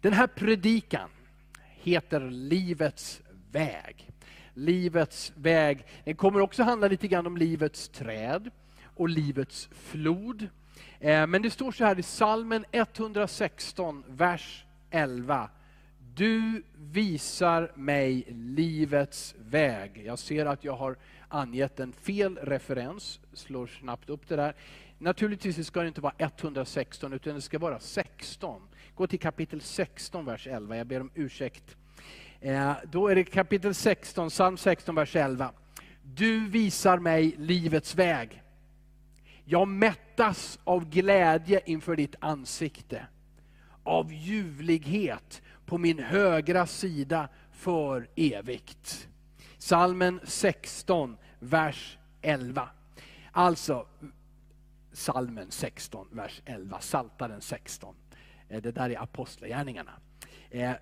Den 0.00 0.12
här 0.12 0.26
predikan 0.26 1.08
heter 1.68 2.20
Livets 2.30 3.20
väg. 3.52 4.10
Livets 4.54 5.32
väg. 5.36 5.84
Den 6.04 6.16
kommer 6.16 6.40
också 6.40 6.62
handla 6.62 6.88
lite 6.88 7.08
grann 7.08 7.26
om 7.26 7.36
livets 7.36 7.88
träd 7.88 8.50
och 8.96 9.08
livets 9.08 9.68
flod. 9.72 10.48
Eh, 11.00 11.26
men 11.26 11.42
det 11.42 11.50
står 11.50 11.72
så 11.72 11.84
här 11.84 11.98
i 11.98 12.02
salmen 12.02 12.64
116, 12.72 14.04
vers 14.08 14.64
11. 14.90 15.50
Du 16.14 16.62
visar 16.76 17.72
mig 17.74 18.24
livets 18.30 19.34
väg. 19.38 20.02
Jag 20.04 20.18
ser 20.18 20.46
att 20.46 20.64
jag 20.64 20.76
har 20.76 20.96
angett 21.28 21.80
en 21.80 21.92
fel 21.92 22.36
referens, 22.42 23.20
slår 23.32 23.66
snabbt 23.66 24.10
upp 24.10 24.28
det 24.28 24.36
där. 24.36 24.54
Naturligtvis 24.98 25.66
ska 25.66 25.80
det 25.80 25.88
inte 25.88 26.00
vara 26.00 26.14
116 26.18 27.12
utan 27.12 27.34
det 27.34 27.40
ska 27.40 27.58
vara 27.58 27.80
16. 27.80 28.62
Gå 29.00 29.06
till 29.06 29.18
kapitel 29.18 29.60
16, 29.60 30.24
vers 30.24 30.46
11. 30.46 30.76
Jag 30.76 30.86
ber 30.86 31.00
om 31.00 31.10
ursäkt. 31.14 31.76
Eh, 32.40 32.72
då 32.92 33.08
är 33.08 33.14
det 33.14 33.24
kapitel 33.24 33.74
16, 33.74 34.28
psalm 34.28 34.56
16, 34.56 34.94
vers 34.94 35.16
11. 35.16 35.52
Du 36.02 36.48
visar 36.48 36.98
mig 36.98 37.34
livets 37.38 37.94
väg. 37.94 38.42
Jag 39.44 39.68
mättas 39.68 40.58
av 40.64 40.90
glädje 40.90 41.60
inför 41.66 41.96
ditt 41.96 42.14
ansikte, 42.20 43.06
av 43.82 44.12
ljuvlighet 44.12 45.42
på 45.66 45.78
min 45.78 45.98
högra 45.98 46.66
sida 46.66 47.28
för 47.52 48.08
evigt. 48.16 49.08
Salmen 49.58 50.20
16, 50.24 51.16
vers 51.38 51.98
11. 52.22 52.68
Alltså, 53.32 53.86
salmen 54.92 55.50
16, 55.50 56.08
vers 56.10 56.42
11, 56.44 56.80
Saltaren 56.80 57.40
16. 57.40 57.94
Eh, 58.50 58.62
det 58.62 58.70
där 58.70 58.90
är 58.90 59.02
apostlagärningarna. 59.02 59.92
Eh, 60.50 60.72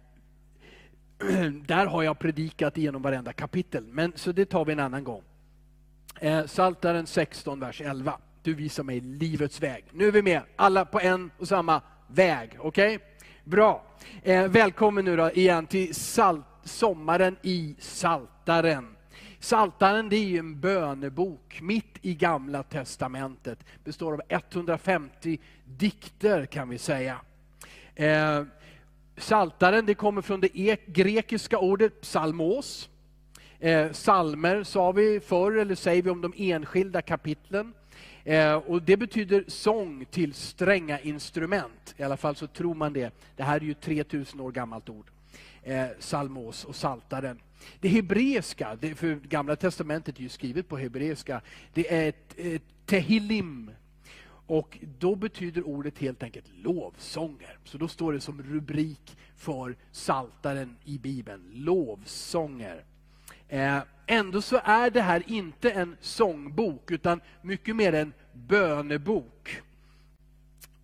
där 1.67 1.87
har 1.87 2.03
jag 2.03 2.19
predikat 2.19 2.77
genom 2.77 3.03
varenda 3.03 3.33
kapitel, 3.33 3.84
men 3.87 4.12
så 4.17 4.33
det 4.33 4.45
tar 4.45 4.65
vi 4.65 4.73
en 4.73 4.81
annan 4.81 5.05
gång. 5.05 5.23
Eh, 6.20 6.47
Saltaren 6.47 7.07
16, 7.07 7.61
vers 7.61 7.81
11. 7.81 8.19
Du 8.42 8.55
visar 8.55 8.83
mig 8.83 9.01
livets 9.01 9.62
väg. 9.62 9.84
Nu 9.92 10.09
är 10.09 10.12
vi 10.12 10.23
med, 10.23 10.42
alla 10.57 10.84
på 10.84 11.01
en 11.01 11.31
och 11.39 11.48
samma 11.48 11.83
väg. 12.09 12.57
Okej? 12.59 12.97
Okay? 12.97 13.07
Bra. 13.45 13.85
Välkommen 14.48 15.05
nu 15.05 15.17
då 15.17 15.31
igen 15.31 15.67
till 15.67 15.95
salt, 15.95 16.47
sommaren 16.64 17.37
i 17.42 17.77
Saltaren. 17.79 18.97
Saltaren 19.41 20.09
det 20.09 20.17
är 20.17 20.25
ju 20.25 20.39
en 20.39 20.61
bönebok 20.61 21.59
mitt 21.62 21.98
i 22.03 22.14
Gamla 22.14 22.62
Testamentet. 22.62 23.64
Består 23.85 24.12
av 24.12 24.23
150 24.29 25.39
dikter 25.64 26.47
kan 26.47 26.69
vi 26.69 26.79
säga. 26.79 27.20
Eh, 27.99 28.43
Saltaren 29.17 29.87
det 29.87 29.95
kommer 29.95 30.23
från 30.23 30.41
det 30.41 30.49
grekiska 30.87 31.59
ordet 31.59 32.01
psalmos. 32.01 32.89
Eh, 33.59 33.93
salmer 33.93 34.63
sa 34.63 34.93
vi 34.93 35.21
förr, 35.21 35.53
eller 35.53 35.75
säger 35.75 36.03
vi 36.03 36.11
om 36.11 36.21
de 36.21 36.33
enskilda 36.37 37.03
kapitlen. 37.03 37.75
Eh, 38.25 38.55
och 38.55 38.83
Det 38.83 38.97
betyder 38.97 39.45
sång 39.49 40.05
till 40.05 40.35
stränga 40.35 41.01
instrument. 41.01 41.95
I 41.97 42.03
alla 42.03 42.17
fall 42.17 42.37
så 42.37 42.47
tror 42.47 42.75
man 42.75 42.93
det. 42.93 43.15
Det 43.37 43.43
här 43.43 43.57
är 43.57 43.65
ju 43.65 43.75
3000 43.75 44.41
år 44.41 44.53
gammalt 44.53 44.89
ord. 44.89 45.11
Eh, 45.63 45.87
salmos 45.99 46.65
och 46.65 46.77
saltaren. 46.77 47.41
Det 47.81 47.89
hebreiska, 47.89 48.77
det, 48.81 48.95
för 48.95 49.15
Gamla 49.15 49.57
Testamentet 49.57 50.19
är 50.19 50.23
ju 50.23 50.29
skrivet 50.29 50.69
på 50.69 50.77
hebreiska, 50.77 51.41
det 51.75 51.95
är 51.95 52.09
ett, 52.09 52.35
ett 52.37 52.63
tehillim. 52.87 53.71
Och 54.49 54.79
då 54.99 55.17
betyder 55.17 55.67
ordet 55.67 55.99
helt 55.99 56.23
enkelt 56.23 56.47
lovsånger. 56.55 57.59
Så 57.65 57.79
då 57.79 57.89
står 57.89 58.13
det 58.13 58.21
som 58.21 58.43
rubrik 58.43 59.17
för 59.37 59.77
saltaren 59.93 60.77
i 60.85 60.99
Bibeln, 60.99 61.51
lovsånger. 61.53 62.85
Eh, 63.49 63.79
ändå 64.07 64.43
så 64.43 64.61
är 64.65 64.91
det 64.91 65.01
här 65.01 65.23
inte 65.27 65.71
en 65.71 65.97
sångbok, 66.01 66.91
utan 66.91 67.20
mycket 67.42 67.77
mer 67.77 67.92
en 67.92 68.13
bönebok. 68.33 69.63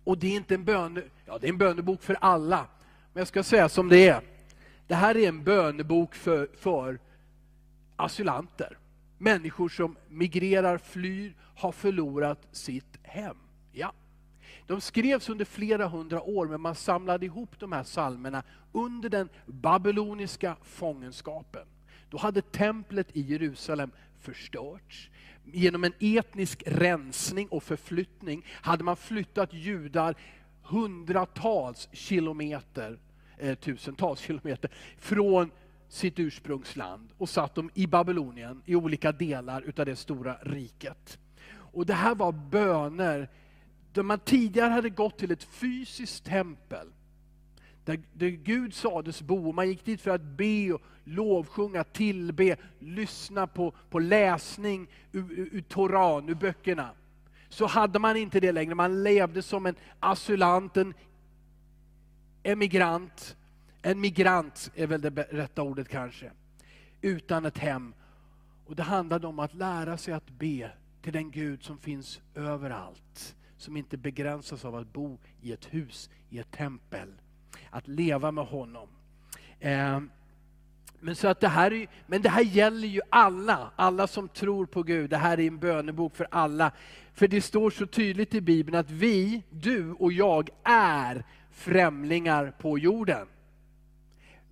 Och 0.03 0.17
det 0.17 0.27
är 0.27 0.35
inte 0.35 0.55
en 0.55 0.65
böne, 0.65 1.01
ja 1.25 1.37
det 1.37 1.47
är 1.47 1.51
en 1.51 1.57
bönebok 1.57 2.03
för 2.03 2.17
alla, 2.21 2.67
men 3.13 3.21
jag 3.21 3.27
ska 3.27 3.43
säga 3.43 3.69
som 3.69 3.89
det 3.89 4.07
är. 4.07 4.21
Det 4.87 4.95
här 4.95 5.17
är 5.17 5.27
en 5.27 5.43
bönebok 5.43 6.15
för, 6.15 6.49
för 6.57 6.99
asylanter. 7.95 8.77
Människor 9.17 9.69
som 9.69 9.97
migrerar, 10.09 10.77
flyr, 10.77 11.35
har 11.55 11.71
förlorat 11.71 12.47
sitt 12.51 12.97
hem. 13.03 13.37
Ja. 13.75 13.93
De 14.67 14.81
skrevs 14.81 15.29
under 15.29 15.45
flera 15.45 15.87
hundra 15.87 16.21
år, 16.21 16.47
men 16.47 16.61
man 16.61 16.75
samlade 16.75 17.25
ihop 17.25 17.59
de 17.59 17.71
här 17.71 17.83
salmerna 17.83 18.43
under 18.71 19.09
den 19.09 19.29
babyloniska 19.45 20.55
fångenskapen. 20.63 21.67
Då 22.09 22.17
hade 22.17 22.41
templet 22.41 23.07
i 23.13 23.21
Jerusalem 23.21 23.91
förstörts. 24.21 25.09
Genom 25.45 25.83
en 25.83 25.93
etnisk 25.99 26.63
rensning 26.65 27.47
och 27.47 27.63
förflyttning 27.63 28.45
hade 28.51 28.83
man 28.83 28.97
flyttat 28.97 29.53
judar 29.53 30.15
hundratals 30.63 31.89
kilometer, 31.91 32.99
eh, 33.37 33.55
tusentals 33.55 34.19
kilometer 34.19 34.71
från 34.97 35.51
sitt 35.87 36.19
ursprungsland 36.19 37.09
och 37.17 37.29
satt 37.29 37.55
dem 37.55 37.69
i 37.73 37.87
Babylonien, 37.87 38.61
i 38.65 38.75
olika 38.75 39.11
delar 39.11 39.61
utav 39.61 39.85
det 39.85 39.95
stora 39.95 40.37
riket. 40.41 41.19
Och 41.47 41.85
Det 41.85 41.93
här 41.93 42.15
var 42.15 42.31
böner 42.31 43.29
där 43.95 44.03
man 44.03 44.19
tidigare 44.19 44.69
hade 44.69 44.89
gått 44.89 45.17
till 45.17 45.31
ett 45.31 45.43
fysiskt 45.43 46.25
tempel 46.25 46.87
där, 47.85 47.99
där 48.13 48.29
Gud 48.29 48.73
sades 48.73 49.21
bo. 49.21 49.51
Man 49.51 49.67
gick 49.67 49.85
dit 49.85 50.01
för 50.01 50.11
att 50.11 50.21
be, 50.21 50.73
och 50.73 50.81
lovsjunga, 51.03 51.83
tillbe, 51.83 52.55
lyssna 52.79 53.47
på, 53.47 53.73
på 53.89 53.99
läsning 53.99 54.87
ur, 55.11 55.31
ur, 55.31 55.49
ur 55.51 55.61
Toran, 55.61 56.29
ur 56.29 56.35
böckerna. 56.35 56.89
Så 57.49 57.65
hade 57.65 57.99
man 57.99 58.17
inte 58.17 58.39
det 58.39 58.51
längre. 58.51 58.75
Man 58.75 59.03
levde 59.03 59.41
som 59.41 59.65
en 59.65 59.75
asylant, 59.99 60.77
en 60.77 60.93
emigrant. 62.43 63.37
En 63.81 64.01
migrant 64.01 64.71
är 64.75 64.87
väl 64.87 65.01
det 65.01 65.09
rätta 65.09 65.61
ordet 65.61 65.89
kanske. 65.89 66.31
Utan 67.01 67.45
ett 67.45 67.57
hem. 67.57 67.93
Och 68.65 68.75
Det 68.75 68.83
handlade 68.83 69.27
om 69.27 69.39
att 69.39 69.53
lära 69.53 69.97
sig 69.97 70.13
att 70.13 70.29
be 70.29 70.71
till 71.01 71.13
den 71.13 71.31
Gud 71.31 71.63
som 71.63 71.77
finns 71.77 72.21
överallt. 72.35 73.35
Som 73.57 73.77
inte 73.77 73.97
begränsas 73.97 74.65
av 74.65 74.75
att 74.75 74.93
bo 74.93 75.17
i 75.41 75.51
ett 75.51 75.73
hus, 75.73 76.09
i 76.29 76.39
ett 76.39 76.51
tempel 76.51 77.13
att 77.69 77.87
leva 77.87 78.31
med 78.31 78.45
honom. 78.45 78.87
Eh, 79.59 79.99
men, 80.99 81.15
så 81.15 81.27
att 81.27 81.39
det 81.39 81.47
här 81.47 81.87
men 82.07 82.21
det 82.21 82.29
här 82.29 82.43
gäller 82.43 82.87
ju 82.87 83.01
alla, 83.09 83.71
alla 83.75 84.07
som 84.07 84.27
tror 84.27 84.65
på 84.65 84.83
Gud. 84.83 85.09
Det 85.09 85.17
här 85.17 85.39
är 85.39 85.47
en 85.47 85.59
bönebok 85.59 86.15
för 86.15 86.27
alla. 86.31 86.71
För 87.13 87.27
det 87.27 87.41
står 87.41 87.69
så 87.69 87.85
tydligt 87.85 88.33
i 88.33 88.41
Bibeln 88.41 88.77
att 88.77 88.91
vi, 88.91 89.41
du 89.49 89.91
och 89.91 90.13
jag, 90.13 90.49
är 90.63 91.25
främlingar 91.51 92.53
på 92.59 92.79
jorden. 92.79 93.27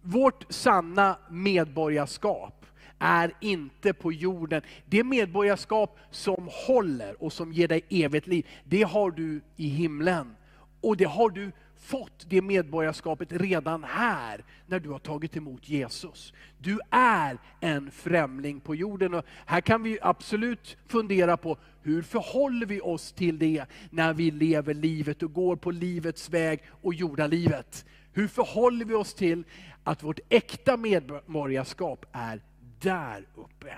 Vårt 0.02 0.54
sanna 0.54 1.18
medborgarskap 1.30 2.63
är 3.00 3.32
inte 3.42 3.94
på 3.94 4.12
jorden. 4.12 4.62
Det 4.86 5.04
medborgarskap 5.04 6.00
som 6.12 6.50
håller 6.68 7.24
och 7.24 7.34
som 7.34 7.54
ger 7.54 7.68
dig 7.68 7.86
evigt 7.90 8.28
liv, 8.28 8.48
det 8.64 8.84
har 8.84 9.12
du 9.12 9.42
i 9.56 9.68
himlen. 9.68 10.36
Och 10.82 10.98
det 10.98 11.06
har 11.06 11.30
du 11.30 11.52
fått 11.84 12.26
det 12.30 12.42
medborgarskapet 12.42 13.28
redan 13.32 13.84
här, 13.84 14.44
när 14.68 14.80
du 14.80 14.90
har 14.90 15.00
tagit 15.00 15.38
emot 15.38 15.70
Jesus. 15.70 16.34
Du 16.58 16.80
är 16.90 17.38
en 17.60 17.92
främling 17.92 18.60
på 18.60 18.76
jorden. 18.76 19.14
Och 19.14 19.26
här 19.46 19.62
kan 19.62 19.84
vi 19.84 20.00
absolut 20.02 20.78
fundera 20.88 21.38
på, 21.38 21.58
hur 21.82 22.02
förhåller 22.02 22.66
vi 22.66 22.82
oss 22.82 23.12
till 23.12 23.40
det, 23.40 23.66
när 23.90 24.14
vi 24.14 24.32
lever 24.32 24.74
livet 24.74 25.24
och 25.24 25.34
går 25.34 25.56
på 25.56 25.72
livets 25.72 26.30
väg 26.30 26.60
och 26.70 26.94
jordalivet? 26.94 27.86
Hur 28.14 28.28
förhåller 28.28 28.86
vi 28.86 28.94
oss 28.94 29.14
till 29.14 29.44
att 29.84 30.04
vårt 30.04 30.20
äkta 30.30 30.78
medborgarskap 30.78 32.06
är 32.12 32.42
där 32.84 33.28
uppe? 33.36 33.78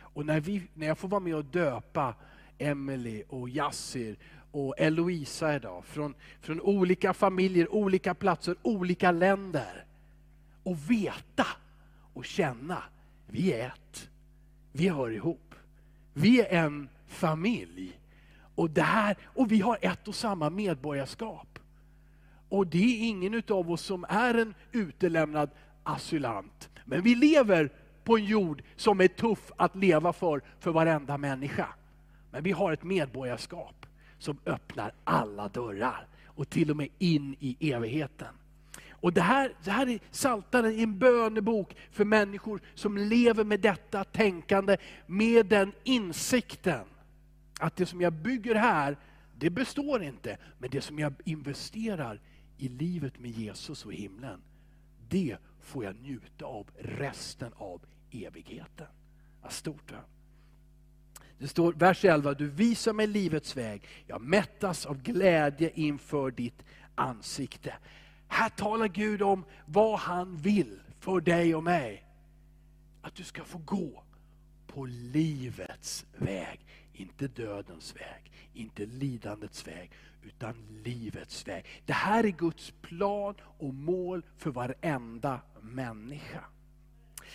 Och 0.00 0.26
när, 0.26 0.40
vi, 0.40 0.62
när 0.74 0.86
jag 0.86 0.98
får 0.98 1.08
vara 1.08 1.20
med 1.20 1.34
och 1.34 1.44
döpa 1.44 2.14
Emily 2.58 3.22
och 3.28 3.48
Yassir 3.48 4.16
och 4.52 4.74
Eloisa 4.78 5.54
idag. 5.54 5.84
Från, 5.84 6.14
från 6.40 6.60
olika 6.60 7.14
familjer, 7.14 7.74
olika 7.74 8.14
platser, 8.14 8.56
olika 8.62 9.10
länder. 9.10 9.84
Och 10.62 10.90
veta 10.90 11.46
och 12.14 12.24
känna, 12.24 12.82
vi 13.26 13.52
är 13.52 13.66
ett. 13.66 14.08
Vi 14.72 14.88
hör 14.88 15.10
ihop. 15.10 15.54
Vi 16.12 16.40
är 16.40 16.64
en 16.64 16.88
familj. 17.06 18.00
Och, 18.54 18.70
det 18.70 18.82
här, 18.82 19.16
och 19.24 19.52
vi 19.52 19.60
har 19.60 19.78
ett 19.80 20.08
och 20.08 20.14
samma 20.14 20.50
medborgarskap. 20.50 21.58
Och 22.48 22.66
det 22.66 22.78
är 22.78 23.08
ingen 23.08 23.42
av 23.48 23.70
oss 23.70 23.82
som 23.82 24.04
är 24.08 24.34
en 24.34 24.54
utelämnad 24.72 25.50
asylant. 25.82 26.68
Men 26.84 27.02
vi 27.02 27.14
lever 27.14 27.72
på 28.10 28.16
en 28.16 28.24
jord 28.24 28.62
som 28.76 29.00
är 29.00 29.08
tuff 29.08 29.52
att 29.56 29.76
leva 29.76 30.12
för, 30.12 30.42
för 30.60 30.70
varenda 30.70 31.18
människa. 31.18 31.68
Men 32.30 32.42
vi 32.42 32.52
har 32.52 32.72
ett 32.72 32.82
medborgarskap 32.82 33.86
som 34.18 34.38
öppnar 34.46 34.92
alla 35.04 35.48
dörrar 35.48 36.06
och 36.26 36.50
till 36.50 36.70
och 36.70 36.76
med 36.76 36.88
in 36.98 37.36
i 37.40 37.72
evigheten. 37.72 38.34
Och 38.90 39.12
det 39.12 39.20
här, 39.20 39.52
det 39.64 39.70
här 39.70 39.88
är 39.88 40.00
Saltaren 40.10 40.78
en 40.78 40.98
bönebok 40.98 41.76
för 41.90 42.04
människor 42.04 42.60
som 42.74 42.96
lever 42.96 43.44
med 43.44 43.60
detta 43.60 44.04
tänkande, 44.04 44.76
med 45.06 45.46
den 45.46 45.72
insikten. 45.84 46.84
Att 47.60 47.76
det 47.76 47.86
som 47.86 48.00
jag 48.00 48.12
bygger 48.12 48.54
här, 48.54 48.96
det 49.38 49.50
består 49.50 50.02
inte. 50.02 50.38
Men 50.58 50.70
det 50.70 50.80
som 50.80 50.98
jag 50.98 51.12
investerar 51.24 52.20
i 52.58 52.68
livet 52.68 53.18
med 53.18 53.30
Jesus 53.30 53.86
och 53.86 53.92
himlen, 53.92 54.40
det 55.08 55.36
får 55.60 55.84
jag 55.84 55.96
njuta 56.02 56.44
av 56.44 56.66
resten 56.78 57.52
av 57.56 57.80
evigheten. 58.10 58.86
Vad 59.42 59.52
stort. 59.52 59.92
Va? 59.92 59.98
Det 61.38 61.48
står 61.48 61.72
vers 61.72 62.04
11, 62.04 62.34
du 62.34 62.48
visar 62.48 62.92
mig 62.92 63.06
livets 63.06 63.56
väg, 63.56 63.82
jag 64.06 64.20
mättas 64.20 64.86
av 64.86 65.02
glädje 65.02 65.70
inför 65.74 66.30
ditt 66.30 66.64
ansikte. 66.94 67.74
Här 68.28 68.48
talar 68.48 68.88
Gud 68.88 69.22
om 69.22 69.44
vad 69.66 69.98
han 69.98 70.36
vill 70.36 70.80
för 70.98 71.20
dig 71.20 71.54
och 71.54 71.62
mig. 71.62 72.04
Att 73.02 73.14
du 73.14 73.24
ska 73.24 73.44
få 73.44 73.58
gå 73.58 74.02
på 74.66 74.84
livets 74.86 76.06
väg. 76.18 76.66
Inte 76.92 77.28
dödens 77.28 77.96
väg, 77.96 78.32
inte 78.52 78.86
lidandets 78.86 79.66
väg, 79.66 79.90
utan 80.22 80.54
livets 80.84 81.48
väg. 81.48 81.64
Det 81.86 81.92
här 81.92 82.24
är 82.24 82.28
Guds 82.28 82.72
plan 82.80 83.34
och 83.58 83.74
mål 83.74 84.22
för 84.36 84.50
varenda 84.50 85.40
människa. 85.60 86.44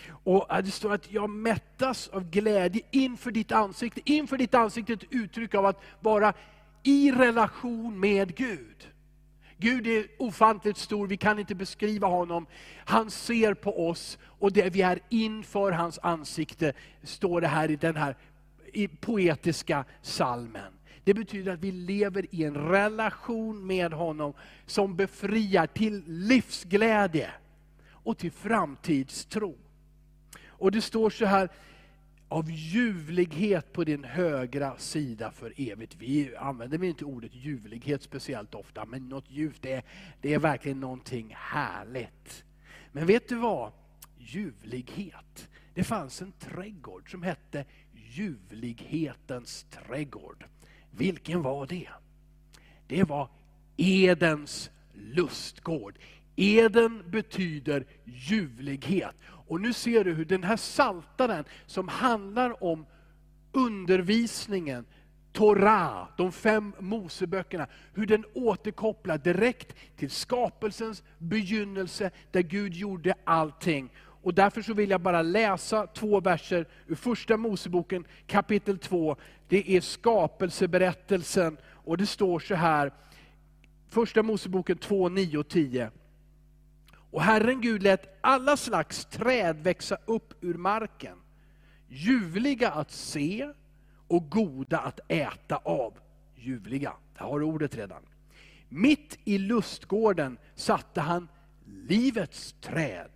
Och 0.07 0.47
det 0.63 0.71
står 0.71 0.93
att 0.93 1.11
jag 1.11 1.29
mättas 1.29 2.07
av 2.07 2.29
glädje 2.29 2.81
inför 2.91 3.31
ditt 3.31 3.51
ansikte. 3.51 4.01
Inför 4.05 4.37
ditt 4.37 4.53
ansikte 4.53 4.93
är 4.93 4.97
ett 4.97 5.03
uttryck 5.09 5.55
av 5.55 5.65
att 5.65 5.81
vara 5.99 6.33
i 6.83 7.11
relation 7.11 7.99
med 7.99 8.35
Gud. 8.35 8.87
Gud 9.57 9.87
är 9.87 10.07
ofantligt 10.19 10.77
stor, 10.77 11.07
vi 11.07 11.17
kan 11.17 11.39
inte 11.39 11.55
beskriva 11.55 12.07
honom. 12.07 12.45
Han 12.85 13.11
ser 13.11 13.53
på 13.53 13.89
oss 13.89 14.17
och 14.23 14.51
det 14.51 14.69
vi 14.69 14.81
är 14.81 14.99
inför 15.09 15.71
hans 15.71 15.99
ansikte, 16.03 16.73
står 17.03 17.41
det 17.41 17.47
här 17.47 17.71
i 17.71 17.75
den 17.75 17.95
här 17.95 18.15
i 18.73 18.87
poetiska 18.87 19.85
salmen. 20.01 20.73
Det 21.03 21.13
betyder 21.13 21.53
att 21.53 21.59
vi 21.59 21.71
lever 21.71 22.35
i 22.35 22.43
en 22.43 22.55
relation 22.55 23.67
med 23.67 23.93
honom 23.93 24.33
som 24.65 24.95
befriar 24.95 25.67
till 25.67 26.03
livsglädje 26.07 27.31
och 27.91 28.17
till 28.17 28.31
framtidstro. 28.31 29.55
Och 30.57 30.71
det 30.71 30.81
står 30.81 31.09
så 31.09 31.25
här, 31.25 31.49
av 32.27 32.51
ljuvlighet 32.51 33.73
på 33.73 33.83
din 33.83 34.03
högra 34.03 34.77
sida 34.77 35.31
för 35.31 35.53
evigt. 35.57 35.95
Vi 35.99 36.35
använder 36.35 36.83
inte 36.83 37.05
ordet 37.05 37.35
ljuvlighet 37.35 38.03
speciellt 38.03 38.55
ofta, 38.55 38.85
men 38.85 39.09
något 39.09 39.31
ljuvt, 39.31 39.61
det 39.61 39.71
är, 39.71 39.83
det 40.21 40.33
är 40.33 40.39
verkligen 40.39 40.79
någonting 40.79 41.35
härligt. 41.37 42.43
Men 42.91 43.07
vet 43.07 43.29
du 43.29 43.35
vad? 43.35 43.71
Ljuvlighet. 44.17 45.49
Det 45.73 45.83
fanns 45.83 46.21
en 46.21 46.31
trädgård 46.31 47.11
som 47.11 47.23
hette 47.23 47.65
ljuvlighetens 47.93 49.65
trädgård. 49.69 50.45
Vilken 50.91 51.41
var 51.41 51.67
det? 51.67 51.89
Det 52.87 53.03
var 53.03 53.29
Edens 53.77 54.69
lustgård. 54.93 55.97
Eden 56.35 57.03
betyder 57.07 57.85
ljuvlighet. 58.03 59.15
Och 59.47 59.61
nu 59.61 59.73
ser 59.73 60.03
du 60.03 60.13
hur 60.13 60.25
den 60.25 60.43
här 60.43 60.57
saltaren 60.57 61.45
som 61.65 61.87
handlar 61.87 62.63
om 62.63 62.85
undervisningen, 63.51 64.85
Torah, 65.31 66.07
de 66.17 66.31
fem 66.31 66.73
Moseböckerna, 66.79 67.67
hur 67.93 68.05
den 68.05 68.25
återkopplar 68.33 69.17
direkt 69.17 69.75
till 69.95 70.09
skapelsens 70.09 71.03
begynnelse, 71.17 72.11
där 72.31 72.41
Gud 72.41 72.73
gjorde 72.73 73.13
allting. 73.23 73.89
Och 74.25 74.33
därför 74.33 74.61
så 74.61 74.73
vill 74.73 74.89
jag 74.89 75.01
bara 75.01 75.21
läsa 75.21 75.87
två 75.87 76.19
verser 76.19 76.67
ur 76.87 76.95
första 76.95 77.37
Moseboken 77.37 78.05
kapitel 78.27 78.77
2. 78.77 79.15
Det 79.47 79.77
är 79.77 79.81
skapelseberättelsen 79.81 81.57
och 81.67 81.97
det 81.97 82.05
står 82.05 82.39
så 82.39 82.55
här, 82.55 82.91
första 83.89 84.23
Moseboken 84.23 84.77
2, 84.77 85.09
9 85.09 85.37
och 85.37 85.47
10. 85.47 85.91
Och 87.15 87.21
Herren 87.21 87.61
Gud 87.61 87.83
lät 87.83 88.17
alla 88.21 88.57
slags 88.57 89.05
träd 89.05 89.63
växa 89.63 89.97
upp 90.05 90.33
ur 90.41 90.53
marken, 90.53 91.17
ljuvliga 91.87 92.71
att 92.71 92.91
se 92.91 93.51
och 94.07 94.29
goda 94.29 94.79
att 94.79 94.99
äta 95.07 95.55
av. 95.55 95.93
Ljuvliga, 96.35 96.93
där 97.17 97.25
har 97.25 97.39
du 97.39 97.45
ordet 97.45 97.75
redan. 97.75 98.01
Mitt 98.69 99.17
i 99.23 99.37
lustgården 99.37 100.37
satte 100.55 101.01
han 101.01 101.27
livets 101.65 102.55
träd 102.61 103.11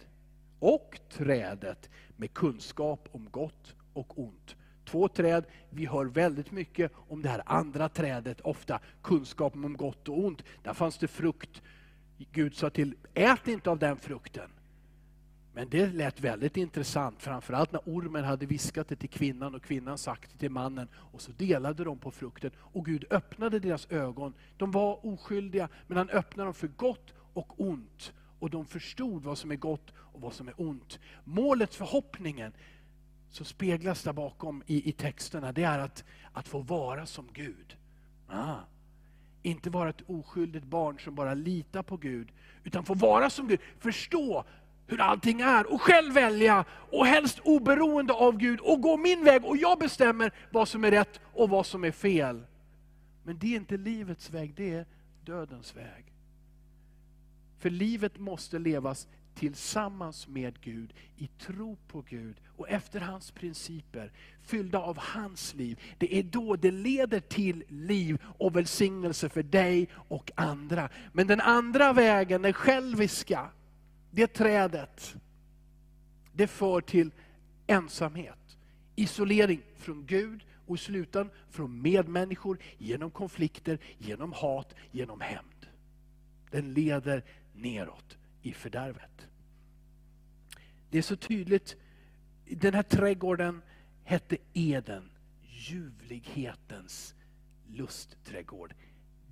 och 0.60 1.00
trädet 1.10 1.90
med 2.18 2.34
kunskap 2.34 3.10
om 3.12 3.28
gott 3.31 3.75
och 3.94 4.19
ont. 4.19 4.56
Två 4.86 5.07
träd, 5.07 5.46
vi 5.69 5.86
hör 5.86 6.06
väldigt 6.06 6.51
mycket 6.51 6.92
om 6.96 7.22
det 7.22 7.30
här 7.30 7.44
andra 7.46 7.90
trädet, 7.90 8.42
ofta 8.42 8.80
kunskapen 9.01 9.66
om 9.66 9.78
gott 9.78 10.10
och 10.10 10.19
ont. 10.19 10.44
Där 10.63 10.74
fanns 10.74 10.98
det 10.98 11.07
frukt 11.07 11.62
Gud 12.31 12.56
sa 12.56 12.69
till, 12.69 12.95
ät 13.13 13.48
inte 13.48 13.69
av 13.69 13.80
den 13.80 13.98
frukten. 13.98 14.50
Men 15.54 15.69
det 15.69 15.94
lät 15.94 16.19
väldigt 16.19 16.57
intressant, 16.57 17.21
framförallt 17.21 17.71
när 17.71 17.81
ormen 17.86 18.24
hade 18.24 18.45
viskat 18.45 18.88
det 18.88 18.95
till 18.95 19.10
kvinnan 19.10 19.56
och 19.56 19.63
kvinnan 19.63 19.98
sagt 19.98 20.31
det 20.31 20.38
till 20.38 20.51
mannen. 20.51 20.88
Och 20.95 21.21
så 21.21 21.31
delade 21.31 21.83
de 21.83 21.98
på 21.98 22.12
frukten 22.12 22.51
och 22.57 22.86
Gud 22.86 23.06
öppnade 23.10 23.60
deras 23.60 23.92
ögon. 23.92 24.33
De 24.57 24.71
var 24.71 25.06
oskyldiga, 25.06 25.69
men 25.88 25.98
han 25.98 26.10
öppnade 26.10 26.48
dem 26.48 26.54
för 26.54 26.68
gott 26.68 27.13
och 27.33 27.62
ont. 27.62 28.13
Och 28.39 28.50
de 28.50 28.65
förstod 28.65 29.24
vad 29.24 29.38
som 29.38 29.51
är 29.51 29.56
gott 29.56 29.94
och 29.98 30.22
vad 30.22 30.33
som 30.33 30.48
är 30.48 30.54
ont. 30.57 31.00
Målet, 31.24 31.75
förhoppningen, 31.75 32.54
som 33.30 33.45
speglas 33.45 34.04
där 34.04 34.13
bakom 34.13 34.63
i, 34.65 34.89
i 34.89 34.92
texterna, 34.92 35.51
det 35.51 35.63
är 35.63 35.80
att, 35.80 36.04
att 36.33 36.48
få 36.48 36.60
vara 36.60 37.06
som 37.06 37.27
Gud. 37.33 37.77
Ah. 38.27 38.56
Inte 39.41 39.69
vara 39.69 39.89
ett 39.89 40.01
oskyldigt 40.07 40.65
barn 40.65 41.00
som 41.00 41.15
bara 41.15 41.33
litar 41.33 41.83
på 41.83 41.97
Gud, 41.97 42.31
utan 42.63 42.86
få 42.86 42.94
vara 42.94 43.30
som 43.30 43.47
Gud, 43.47 43.59
förstå 43.80 44.45
hur 44.88 45.01
allting 45.01 45.41
är 45.41 45.74
och 45.74 45.81
själv 45.81 46.13
välja 46.13 46.65
och 46.91 47.06
helst 47.06 47.39
oberoende 47.44 48.13
av 48.13 48.38
Gud 48.38 48.59
och 48.59 48.81
gå 48.81 48.97
min 48.97 49.24
väg 49.24 49.45
och 49.45 49.57
jag 49.57 49.80
bestämmer 49.80 50.31
vad 50.51 50.68
som 50.68 50.83
är 50.83 50.91
rätt 50.91 51.19
och 51.24 51.50
vad 51.50 51.65
som 51.65 51.83
är 51.83 51.91
fel. 51.91 52.45
Men 53.24 53.39
det 53.39 53.53
är 53.53 53.56
inte 53.56 53.77
livets 53.77 54.30
väg, 54.30 54.53
det 54.56 54.74
är 54.74 54.86
dödens 55.25 55.75
väg. 55.75 56.13
För 57.59 57.69
livet 57.69 58.18
måste 58.18 58.59
levas 58.59 59.07
tillsammans 59.35 60.27
med 60.27 60.62
Gud, 60.62 60.93
i 61.17 61.27
tro 61.27 61.77
på 61.88 62.01
Gud 62.01 62.36
och 62.57 62.69
efter 62.69 63.00
hans 63.00 63.31
principer, 63.31 64.12
fyllda 64.41 64.79
av 64.79 64.98
hans 64.98 65.53
liv. 65.53 65.79
Det 65.98 66.15
är 66.15 66.24
då 66.24 66.55
det 66.55 66.71
leder 66.71 67.19
till 67.19 67.63
liv 67.67 68.21
och 68.38 68.55
välsignelse 68.55 69.29
för 69.29 69.43
dig 69.43 69.88
och 69.93 70.31
andra. 70.36 70.89
Men 71.13 71.27
den 71.27 71.41
andra 71.41 71.93
vägen, 71.93 72.41
den 72.41 72.53
själviska, 72.53 73.50
det 74.12 74.27
trädet, 74.27 75.15
det 76.33 76.48
för 76.48 76.81
till 76.81 77.12
ensamhet, 77.67 78.57
isolering 78.95 79.62
från 79.77 80.05
Gud 80.05 80.45
och 80.67 80.75
i 80.75 80.79
slutändan 80.79 81.36
från 81.50 81.81
medmänniskor, 81.81 82.59
genom 82.77 83.12
konflikter, 83.12 83.79
genom 83.98 84.33
hat, 84.33 84.75
genom 84.91 85.21
hämnd. 85.21 85.67
Den 86.51 86.74
leder 86.74 87.24
neråt 87.53 88.18
i 88.41 88.53
fördärvet. 88.53 89.27
Det 90.89 90.98
är 90.98 91.01
så 91.01 91.15
tydligt. 91.15 91.75
Den 92.46 92.74
här 92.74 92.84
trädgården 92.84 93.62
hette 94.03 94.38
Eden, 94.53 95.10
ljuvlighetens 95.41 97.15
lustträdgård. 97.67 98.74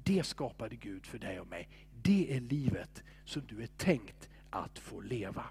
Det 0.04 0.24
skapade 0.24 0.76
Gud 0.76 1.06
för 1.06 1.20
dig 1.20 1.40
och 1.40 1.48
mig. 1.48 1.70
Det 2.02 2.36
är 2.36 2.40
livet 2.40 3.04
som 3.26 3.42
du 3.48 3.64
är 3.64 3.68
tänkt 3.68 4.30
att 4.50 4.80
få 4.80 5.02
leva. 5.02 5.46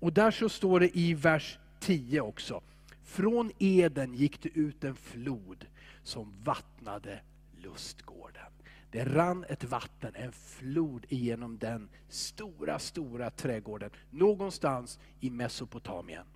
Och 0.00 0.12
där 0.12 0.30
så 0.30 0.48
står 0.48 0.80
det 0.80 0.98
i 0.98 1.14
vers 1.14 1.58
10 1.80 2.20
också. 2.20 2.62
Från 3.02 3.52
Eden 3.58 4.14
gick 4.14 4.42
det 4.42 4.48
ut 4.48 4.84
en 4.84 4.96
flod 4.96 5.66
som 6.02 6.34
vattnade 6.42 7.20
lustgården. 7.56 8.55
Det 8.96 9.04
rann 9.04 9.44
ett 9.48 9.64
vatten, 9.64 10.12
en 10.14 10.32
flod 10.32 11.06
igenom 11.08 11.58
den 11.58 11.88
stora, 12.08 12.78
stora 12.78 13.30
trädgården 13.30 13.90
någonstans 14.10 14.98
i 15.20 15.30
Mesopotamien. 15.30 16.26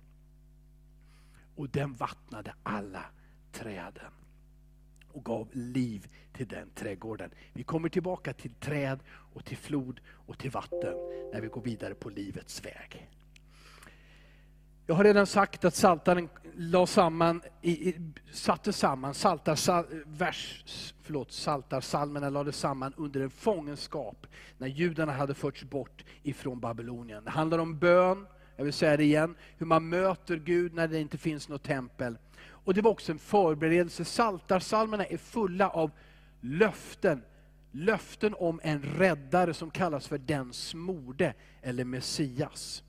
Och 1.55 1.69
den 1.69 1.93
vattnade 1.93 2.53
alla 2.63 3.05
träden 3.51 4.11
och 5.11 5.25
gav 5.25 5.47
liv 5.51 6.07
till 6.33 6.47
den 6.47 6.69
trädgården. 6.69 7.31
Vi 7.53 7.63
kommer 7.63 7.89
tillbaka 7.89 8.33
till 8.33 8.53
träd 8.53 8.99
och 9.09 9.45
till 9.45 9.57
flod 9.57 9.99
och 10.09 10.37
till 10.37 10.51
vatten 10.51 10.93
när 11.33 11.41
vi 11.41 11.47
går 11.47 11.61
vidare 11.61 11.95
på 11.95 12.09
livets 12.09 12.65
väg. 12.65 13.09
Jag 14.91 14.95
har 14.95 15.03
redan 15.03 15.27
sagt 15.27 15.65
att 15.65 15.75
Saltaren 15.75 16.29
la 16.55 16.85
samman, 16.85 17.41
satte 18.31 18.73
samman 18.73 19.13
saltar, 19.13 19.55
sal, 19.55 19.85
vers, 20.05 20.63
förlåt, 21.01 21.31
saltarsalmerna 21.31 22.29
lades 22.29 22.57
samman 22.57 22.93
under 22.97 23.21
en 23.21 23.29
fångenskap 23.29 24.27
när 24.57 24.67
judarna 24.67 25.11
hade 25.11 25.33
förts 25.33 25.63
bort 25.63 26.03
ifrån 26.23 26.59
Babylonien. 26.59 27.23
Det 27.23 27.31
handlar 27.31 27.59
om 27.59 27.79
bön, 27.79 28.27
jag 28.55 28.63
vill 28.63 28.73
säga 28.73 28.97
det 28.97 29.03
igen, 29.03 29.35
hur 29.57 29.65
man 29.65 29.89
möter 29.89 30.37
Gud 30.37 30.73
när 30.73 30.87
det 30.87 30.99
inte 30.99 31.17
finns 31.17 31.49
något 31.49 31.63
tempel. 31.63 32.17
Och 32.47 32.73
det 32.73 32.81
var 32.81 32.91
också 32.91 33.11
en 33.11 33.19
förberedelse. 33.19 34.05
Saltarsalmerna 34.05 35.05
är 35.05 35.17
fulla 35.17 35.69
av 35.69 35.91
löften. 36.41 37.23
Löften 37.71 38.35
om 38.37 38.59
en 38.63 38.81
räddare 38.81 39.53
som 39.53 39.71
kallas 39.71 40.07
för 40.07 40.17
den 40.17 40.53
smorde, 40.53 41.33
eller 41.61 41.83
Messias. 41.83 42.83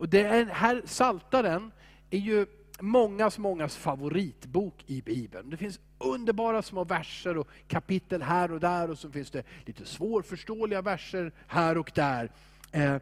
Och 0.00 0.08
det 0.08 0.48
här 0.52 0.82
Saltaren 0.84 1.72
är 2.10 2.18
ju 2.18 2.46
mångas, 2.80 3.38
mångas 3.38 3.76
favoritbok 3.76 4.84
i 4.86 5.02
Bibeln. 5.02 5.50
Det 5.50 5.56
finns 5.56 5.80
underbara 5.98 6.62
små 6.62 6.84
verser 6.84 7.38
och 7.38 7.48
kapitel 7.68 8.22
här 8.22 8.52
och 8.52 8.60
där 8.60 8.90
och 8.90 8.98
så 8.98 9.10
finns 9.10 9.30
det 9.30 9.42
lite 9.64 9.84
svårförståeliga 9.84 10.82
verser 10.82 11.32
här 11.46 11.78
och 11.78 11.92
där. 11.94 12.30
Eh, 12.72 12.96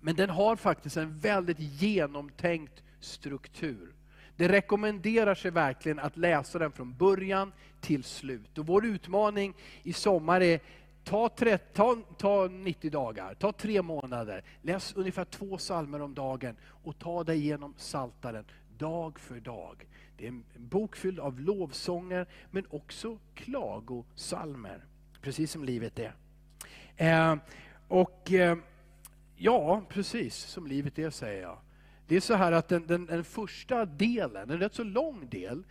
men 0.00 0.16
den 0.16 0.30
har 0.30 0.56
faktiskt 0.56 0.96
en 0.96 1.18
väldigt 1.18 1.60
genomtänkt 1.60 2.82
struktur. 3.00 3.94
Det 4.36 4.48
rekommenderar 4.48 5.34
sig 5.34 5.50
verkligen 5.50 5.98
att 5.98 6.16
läsa 6.16 6.58
den 6.58 6.72
från 6.72 6.96
början 6.96 7.52
till 7.80 8.04
slut. 8.04 8.58
Och 8.58 8.66
vår 8.66 8.86
utmaning 8.86 9.54
i 9.82 9.92
sommar 9.92 10.40
är 10.40 10.60
Ta, 11.04 11.28
tre, 11.28 11.58
ta, 11.58 11.96
ta 12.18 12.48
90 12.48 12.90
dagar, 12.90 13.34
ta 13.34 13.52
tre 13.52 13.82
månader, 13.82 14.44
läs 14.62 14.92
ungefär 14.92 15.24
två 15.24 15.58
salmer 15.58 16.02
om 16.02 16.14
dagen 16.14 16.56
och 16.66 16.98
ta 16.98 17.24
dig 17.24 17.38
igenom 17.38 17.74
Saltaren 17.76 18.44
dag 18.78 19.18
för 19.18 19.40
dag. 19.40 19.86
Det 20.16 20.24
är 20.24 20.28
en 20.28 20.44
bok 20.56 20.96
fylld 20.96 21.20
av 21.20 21.40
lovsånger 21.40 22.26
men 22.50 22.66
också 22.70 23.18
klagosalmer, 23.34 24.84
precis 25.20 25.52
som 25.52 25.64
livet 25.64 25.98
är. 25.98 26.14
Eh, 26.96 27.36
och 27.88 28.32
eh, 28.32 28.56
Ja, 29.36 29.82
precis 29.88 30.36
som 30.36 30.66
livet 30.66 30.98
är 30.98 31.10
säger 31.10 31.42
jag. 31.42 31.58
Det 32.06 32.16
är 32.16 32.20
så 32.20 32.34
här 32.34 32.52
att 32.52 32.68
den, 32.68 32.86
den, 32.86 33.06
den 33.06 33.24
första 33.24 33.84
delen, 33.84 34.50
en 34.50 34.58
rätt 34.58 34.74
så 34.74 34.84
lång 34.84 35.28
del, 35.28 35.64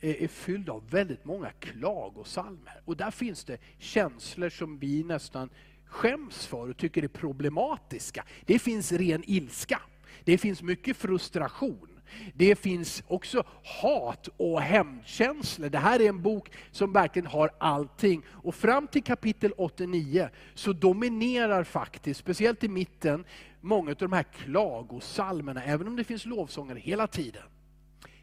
är 0.00 0.28
fylld 0.28 0.70
av 0.70 0.90
väldigt 0.90 1.24
många 1.24 1.50
klagosalmer. 1.50 2.82
Och 2.84 2.96
där 2.96 3.10
finns 3.10 3.44
det 3.44 3.58
känslor 3.78 4.48
som 4.48 4.78
vi 4.78 5.04
nästan 5.04 5.50
skäms 5.86 6.46
för 6.46 6.70
och 6.70 6.76
tycker 6.76 7.02
är 7.02 7.08
problematiska. 7.08 8.24
Det 8.46 8.58
finns 8.58 8.92
ren 8.92 9.22
ilska. 9.26 9.80
Det 10.24 10.38
finns 10.38 10.62
mycket 10.62 10.96
frustration. 10.96 11.88
Det 12.34 12.56
finns 12.56 13.02
också 13.06 13.44
hat 13.82 14.28
och 14.36 14.60
hämndkänslor. 14.60 15.68
Det 15.68 15.78
här 15.78 16.00
är 16.00 16.08
en 16.08 16.22
bok 16.22 16.50
som 16.70 16.92
verkligen 16.92 17.26
har 17.26 17.50
allting. 17.58 18.22
Och 18.28 18.54
fram 18.54 18.86
till 18.86 19.02
kapitel 19.02 19.52
89 19.56 20.28
så 20.54 20.72
dominerar 20.72 21.64
faktiskt, 21.64 22.20
speciellt 22.20 22.64
i 22.64 22.68
mitten, 22.68 23.24
många 23.60 23.90
av 23.90 23.96
de 23.96 24.12
här 24.12 24.22
klagosalmerna, 24.22 25.64
även 25.64 25.88
om 25.88 25.96
det 25.96 26.04
finns 26.04 26.26
lovsånger 26.26 26.74
hela 26.74 27.06
tiden. 27.06 27.42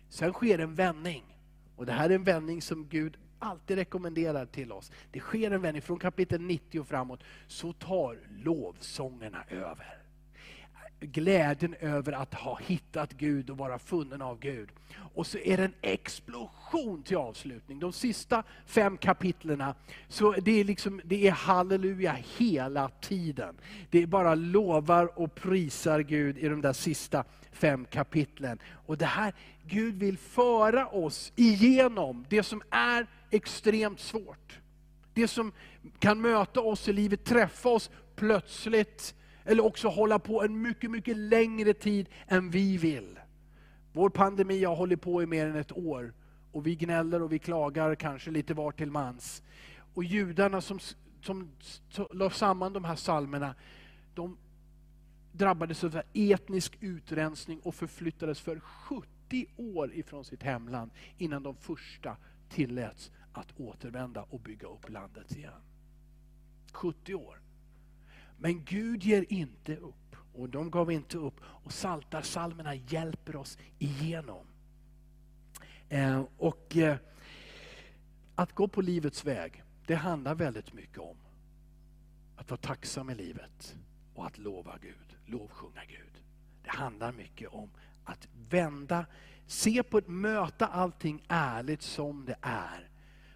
Sen 0.09 0.33
sker 0.33 0.59
en 0.59 0.75
vändning. 0.75 1.36
Och 1.77 1.85
det 1.85 1.91
här 1.91 2.09
är 2.09 2.15
en 2.15 2.23
vändning 2.23 2.61
som 2.61 2.87
Gud 2.87 3.17
alltid 3.39 3.77
rekommenderar 3.77 4.45
till 4.45 4.71
oss. 4.71 4.91
Det 5.11 5.19
sker 5.19 5.51
en 5.51 5.61
vändning 5.61 5.81
från 5.81 5.99
kapitel 5.99 6.41
90 6.41 6.79
och 6.79 6.87
framåt, 6.87 7.23
så 7.47 7.73
tar 7.73 8.19
lovsångerna 8.43 9.43
över 9.49 9.97
glädjen 10.99 11.75
över 11.79 12.11
att 12.11 12.33
ha 12.33 12.59
hittat 12.63 13.13
Gud 13.13 13.49
och 13.49 13.57
vara 13.57 13.79
funnen 13.79 14.21
av 14.21 14.39
Gud. 14.39 14.69
Och 15.13 15.27
så 15.27 15.37
är 15.37 15.57
det 15.57 15.63
en 15.63 15.73
explosion 15.81 17.03
till 17.03 17.17
avslutning. 17.17 17.79
De 17.79 17.93
sista 17.93 18.43
fem 18.65 18.97
kapitlerna, 18.97 19.75
så 20.07 20.31
det 20.31 20.59
är, 20.59 20.63
liksom, 20.63 21.01
det 21.05 21.27
är 21.27 21.31
halleluja 21.31 22.17
hela 22.37 22.89
tiden. 22.89 23.55
Det 23.89 24.03
är 24.03 24.07
bara 24.07 24.35
lovar 24.35 25.19
och 25.19 25.35
prisar 25.35 25.99
Gud 25.99 26.37
i 26.37 26.49
de 26.49 26.61
där 26.61 26.73
sista 26.73 27.23
fem 27.51 27.85
kapitlen. 27.85 28.59
Och 28.85 28.97
det 28.97 29.05
här, 29.05 29.33
Gud 29.67 29.95
vill 29.95 30.17
föra 30.17 30.87
oss 30.87 31.31
igenom 31.35 32.25
det 32.29 32.43
som 32.43 32.61
är 32.69 33.07
extremt 33.29 33.99
svårt. 33.99 34.59
Det 35.13 35.27
som 35.27 35.51
kan 35.99 36.21
möta 36.21 36.61
oss 36.61 36.87
i 36.87 36.93
livet, 36.93 37.23
träffa 37.23 37.69
oss 37.69 37.89
plötsligt, 38.15 39.15
eller 39.45 39.65
också 39.65 39.87
hålla 39.87 40.19
på 40.19 40.43
en 40.43 40.61
mycket, 40.61 40.91
mycket 40.91 41.17
längre 41.17 41.73
tid 41.73 42.09
än 42.27 42.49
vi 42.49 42.77
vill. 42.77 43.19
Vår 43.93 44.09
pandemi 44.09 44.63
har 44.63 44.75
hållit 44.75 45.01
på 45.01 45.23
i 45.23 45.25
mer 45.25 45.47
än 45.47 45.55
ett 45.55 45.77
år 45.77 46.13
och 46.51 46.67
vi 46.67 46.75
gnäller 46.75 47.21
och 47.21 47.31
vi 47.31 47.39
klagar 47.39 47.95
kanske 47.95 48.31
lite 48.31 48.53
var 48.53 48.71
till 48.71 48.91
mans. 48.91 49.43
Och 49.93 50.03
judarna 50.03 50.61
som, 50.61 50.79
som 51.21 51.51
la 52.11 52.29
samman 52.29 52.73
de 52.73 52.83
här 52.83 52.95
salmerna, 52.95 53.55
de 54.13 54.37
drabbades 55.31 55.83
av 55.83 56.01
etnisk 56.13 56.77
utrensning 56.79 57.59
och 57.59 57.75
förflyttades 57.75 58.39
för 58.39 58.59
70 58.59 59.16
år 59.57 59.93
ifrån 59.93 60.25
sitt 60.25 60.43
hemland 60.43 60.91
innan 61.17 61.43
de 61.43 61.55
första 61.55 62.17
tilläts 62.49 63.11
att 63.31 63.59
återvända 63.59 64.23
och 64.23 64.39
bygga 64.39 64.67
upp 64.67 64.89
landet 64.89 65.37
igen. 65.37 65.61
70 66.71 67.15
år. 67.15 67.41
Men 68.37 68.63
Gud 68.63 69.03
ger 69.03 69.25
inte 69.29 69.75
upp. 69.75 70.15
Och 70.33 70.49
de 70.49 70.71
gav 70.71 70.91
inte 70.91 71.17
upp. 71.17 71.41
Och 71.43 71.73
saltarsalmerna 71.73 72.75
hjälper 72.75 73.35
oss 73.35 73.57
igenom. 73.79 74.45
Eh, 75.89 76.25
och 76.37 76.77
eh, 76.77 76.97
Att 78.35 78.53
gå 78.53 78.67
på 78.67 78.81
livets 78.81 79.25
väg, 79.25 79.63
det 79.85 79.95
handlar 79.95 80.35
väldigt 80.35 80.73
mycket 80.73 80.97
om 80.97 81.17
att 82.35 82.49
vara 82.49 82.61
tacksam 82.61 83.09
i 83.09 83.15
livet 83.15 83.75
och 84.13 84.25
att 84.25 84.37
lova 84.37 84.77
Gud, 84.81 85.17
lovsjunga 85.25 85.81
Gud. 85.87 86.23
Det 86.63 86.69
handlar 86.69 87.11
mycket 87.11 87.49
om 87.49 87.69
att 88.07 88.27
vända, 88.49 89.05
se 89.47 89.83
på 89.83 90.01
möta 90.05 90.67
allting 90.67 91.23
ärligt 91.27 91.81
som 91.81 92.25
det 92.25 92.35
är. 92.41 92.89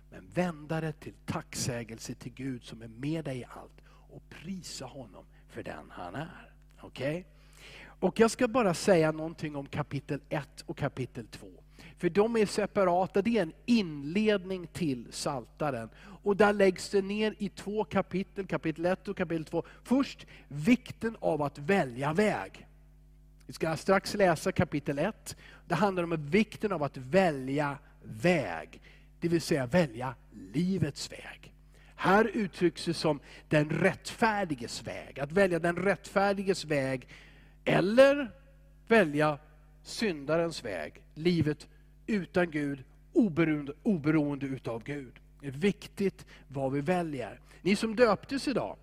Men 0.10 0.30
vända 0.34 0.82
det 0.82 0.92
till 0.92 1.14
tacksägelse 1.26 2.14
till 2.14 2.34
Gud 2.34 2.64
som 2.64 2.82
är 2.82 2.88
med 2.88 3.26
dig 3.26 3.40
i 3.40 3.46
allt 3.46 3.82
och 3.88 4.30
prisa 4.30 4.86
honom 4.86 5.26
för 5.50 5.64
den 5.64 5.92
han 5.92 6.16
är. 6.16 6.54
Okej? 6.82 7.20
Okay? 7.20 7.24
Och 8.02 8.20
jag 8.20 8.32
ska 8.32 8.48
bara 8.48 8.74
säga 8.74 9.12
någonting 9.12 9.56
om 9.56 9.66
kapitel 9.66 10.22
1 10.30 10.62
och 10.66 10.78
kapitel 10.78 11.28
2. 11.28 11.48
För 11.98 12.10
de 12.10 12.38
är 12.38 12.46
separata, 12.46 13.22
det 13.22 13.38
är 13.38 13.42
en 13.42 13.54
inledning 13.66 14.68
till 14.68 15.08
Saltaren. 15.12 15.90
Och 16.24 16.38
där 16.38 16.54
läggs 16.54 16.90
det 16.90 17.02
ner 17.02 17.36
i 17.38 17.50
två 17.50 17.84
kapitel, 17.84 18.48
kapitel 18.48 18.86
1 18.86 19.08
och 19.08 19.18
kapitel 19.18 19.46
2. 19.46 19.64
Först 19.84 20.28
vikten 20.48 21.18
av 21.20 21.42
att 21.42 21.58
välja 21.58 22.14
väg. 22.14 22.68
Vi 23.52 23.56
ska 23.56 23.78
strax 23.78 24.14
läsa 24.14 24.52
kapitel 24.52 25.00
1. 25.00 25.36
Det 25.68 25.76
handlar 25.76 26.04
om 26.04 26.30
vikten 26.30 26.72
av 26.72 26.84
att 26.84 26.98
välja 26.98 27.78
väg. 28.04 28.82
Det 29.20 29.28
vill 29.28 29.42
säga 29.42 29.66
välja 29.66 30.16
livets 30.54 31.12
väg. 31.12 31.54
Här 31.96 32.32
uttrycks 32.34 32.86
det 32.86 32.94
som 32.94 33.20
den 33.50 33.70
rättfärdiges 33.70 34.88
väg. 34.88 35.20
Att 35.20 35.32
välja 35.32 35.60
den 35.60 35.76
rättfärdiges 35.76 36.66
väg 36.66 37.08
eller 37.66 38.32
välja 38.88 39.38
syndarens 39.84 40.66
väg. 40.66 41.04
Livet 41.14 41.68
utan 42.08 42.52
Gud, 42.52 42.84
oberoende, 43.14 43.74
oberoende 43.84 44.46
utav 44.46 44.84
Gud. 44.84 45.14
Det 45.42 45.48
är 45.48 45.52
viktigt 45.52 46.26
vad 46.48 46.72
vi 46.72 46.82
väljer. 46.82 47.40
Ni 47.62 47.76
som 47.76 47.96
döptes 47.96 48.48
idag, 48.48 48.78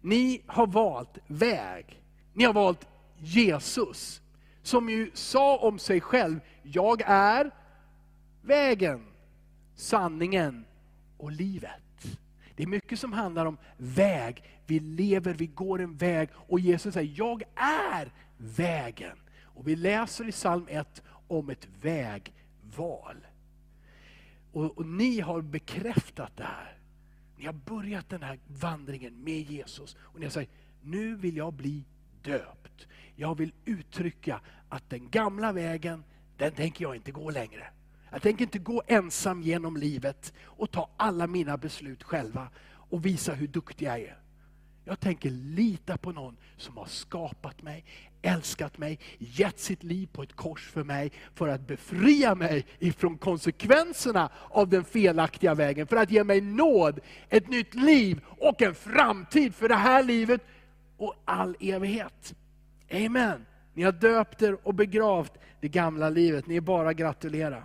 ni 0.00 0.42
har 0.46 0.66
valt 0.66 1.18
väg. 1.26 2.02
Ni 2.32 2.44
har 2.44 2.52
valt 2.52 2.86
Jesus, 3.20 4.22
som 4.62 4.90
ju 4.90 5.10
sa 5.14 5.56
om 5.56 5.78
sig 5.78 6.00
själv, 6.00 6.40
jag 6.62 7.02
är 7.06 7.50
vägen, 8.42 9.06
sanningen 9.74 10.64
och 11.16 11.32
livet. 11.32 11.82
Det 12.56 12.62
är 12.62 12.66
mycket 12.66 12.98
som 12.98 13.12
handlar 13.12 13.46
om 13.46 13.58
väg. 13.76 14.44
Vi 14.66 14.80
lever, 14.80 15.34
vi 15.34 15.46
går 15.46 15.80
en 15.80 15.96
väg 15.96 16.28
och 16.34 16.60
Jesus 16.60 16.94
säger, 16.94 17.14
jag 17.16 17.42
är 17.54 18.12
vägen. 18.36 19.16
Och 19.42 19.68
vi 19.68 19.76
läser 19.76 20.28
i 20.28 20.32
psalm 20.32 20.66
1 20.68 21.02
om 21.28 21.50
ett 21.50 21.68
vägval. 21.82 23.26
Och, 24.52 24.78
och, 24.78 24.86
ni 24.86 25.20
har 25.20 25.40
bekräftat 25.40 26.36
det 26.36 26.44
här. 26.44 26.78
Ni 27.36 27.46
har 27.46 27.52
börjat 27.52 28.08
den 28.08 28.22
här 28.22 28.38
vandringen 28.46 29.24
med 29.24 29.40
Jesus. 29.40 29.96
Och 30.00 30.20
ni 30.20 30.26
har 30.26 30.30
sagt, 30.30 30.50
nu 30.82 31.14
vill 31.14 31.36
jag 31.36 31.52
bli 31.52 31.84
döpt. 32.22 32.59
Jag 33.16 33.38
vill 33.38 33.52
uttrycka 33.64 34.40
att 34.68 34.90
den 34.90 35.10
gamla 35.10 35.52
vägen, 35.52 36.04
den 36.36 36.52
tänker 36.52 36.84
jag 36.84 36.96
inte 36.96 37.12
gå 37.12 37.30
längre. 37.30 37.66
Jag 38.10 38.22
tänker 38.22 38.44
inte 38.44 38.58
gå 38.58 38.82
ensam 38.86 39.42
genom 39.42 39.76
livet 39.76 40.32
och 40.44 40.70
ta 40.70 40.90
alla 40.96 41.26
mina 41.26 41.56
beslut 41.56 42.02
själva 42.02 42.48
och 42.72 43.06
visa 43.06 43.34
hur 43.34 43.46
duktig 43.46 43.86
jag 43.86 44.00
är. 44.00 44.16
Jag 44.84 45.00
tänker 45.00 45.30
lita 45.30 45.96
på 45.96 46.12
någon 46.12 46.36
som 46.56 46.76
har 46.76 46.86
skapat 46.86 47.62
mig, 47.62 47.84
älskat 48.22 48.78
mig, 48.78 48.98
gett 49.18 49.58
sitt 49.58 49.82
liv 49.82 50.08
på 50.12 50.22
ett 50.22 50.32
kors 50.32 50.70
för 50.70 50.84
mig, 50.84 51.12
för 51.34 51.48
att 51.48 51.66
befria 51.66 52.34
mig 52.34 52.66
ifrån 52.78 53.18
konsekvenserna 53.18 54.30
av 54.48 54.68
den 54.68 54.84
felaktiga 54.84 55.54
vägen, 55.54 55.86
för 55.86 55.96
att 55.96 56.10
ge 56.10 56.24
mig 56.24 56.40
nåd, 56.40 57.00
ett 57.28 57.48
nytt 57.48 57.74
liv 57.74 58.20
och 58.26 58.62
en 58.62 58.74
framtid 58.74 59.54
för 59.54 59.68
det 59.68 59.74
här 59.74 60.02
livet 60.02 60.40
och 60.96 61.14
all 61.24 61.56
evighet. 61.60 62.34
Amen. 62.90 63.46
Ni 63.74 63.82
har 63.82 63.92
döpt 63.92 64.42
er 64.42 64.58
och 64.62 64.74
begravt 64.74 65.32
det 65.60 65.68
gamla 65.68 66.10
livet, 66.10 66.46
ni 66.46 66.56
är 66.56 66.60
bara 66.60 66.90
att 66.90 66.96
gratulera. 66.96 67.64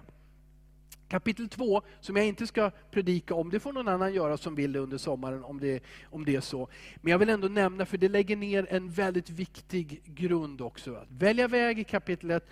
Kapitel 1.08 1.50
2, 1.50 1.82
som 2.02 2.16
jag 2.16 2.26
inte 2.26 2.48
ska 2.48 2.72
predika 2.92 3.36
om, 3.36 3.50
det 3.50 3.60
får 3.60 3.74
någon 3.74 3.88
annan 3.88 4.14
göra 4.14 4.38
som 4.38 4.56
vill 4.56 4.72
det 4.72 4.80
under 4.80 4.98
sommaren 4.98 5.44
om 5.44 5.60
det, 5.60 5.84
om 6.04 6.26
det 6.26 6.36
är 6.36 6.42
så. 6.42 6.68
Men 6.96 7.12
jag 7.12 7.20
vill 7.20 7.30
ändå 7.30 7.48
nämna, 7.48 7.86
för 7.86 7.98
det 7.98 8.10
lägger 8.10 8.36
ner 8.36 8.68
en 8.70 8.90
väldigt 8.90 9.30
viktig 9.30 10.02
grund 10.06 10.62
också. 10.62 10.96
Att 10.96 11.12
välja 11.12 11.48
väg 11.48 11.80
i 11.80 11.84
kapitel 11.84 12.32
1, 12.32 12.48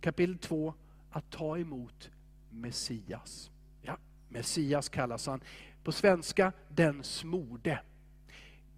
kapitel 0.00 0.38
2, 0.38 0.74
att 1.10 1.30
ta 1.30 1.58
emot 1.58 2.10
Messias. 2.50 3.50
Ja, 3.82 3.96
Messias 4.28 4.88
kallas 4.88 5.26
han. 5.26 5.40
På 5.84 5.92
svenska, 5.92 6.52
den 6.68 7.02
smorde. 7.02 7.80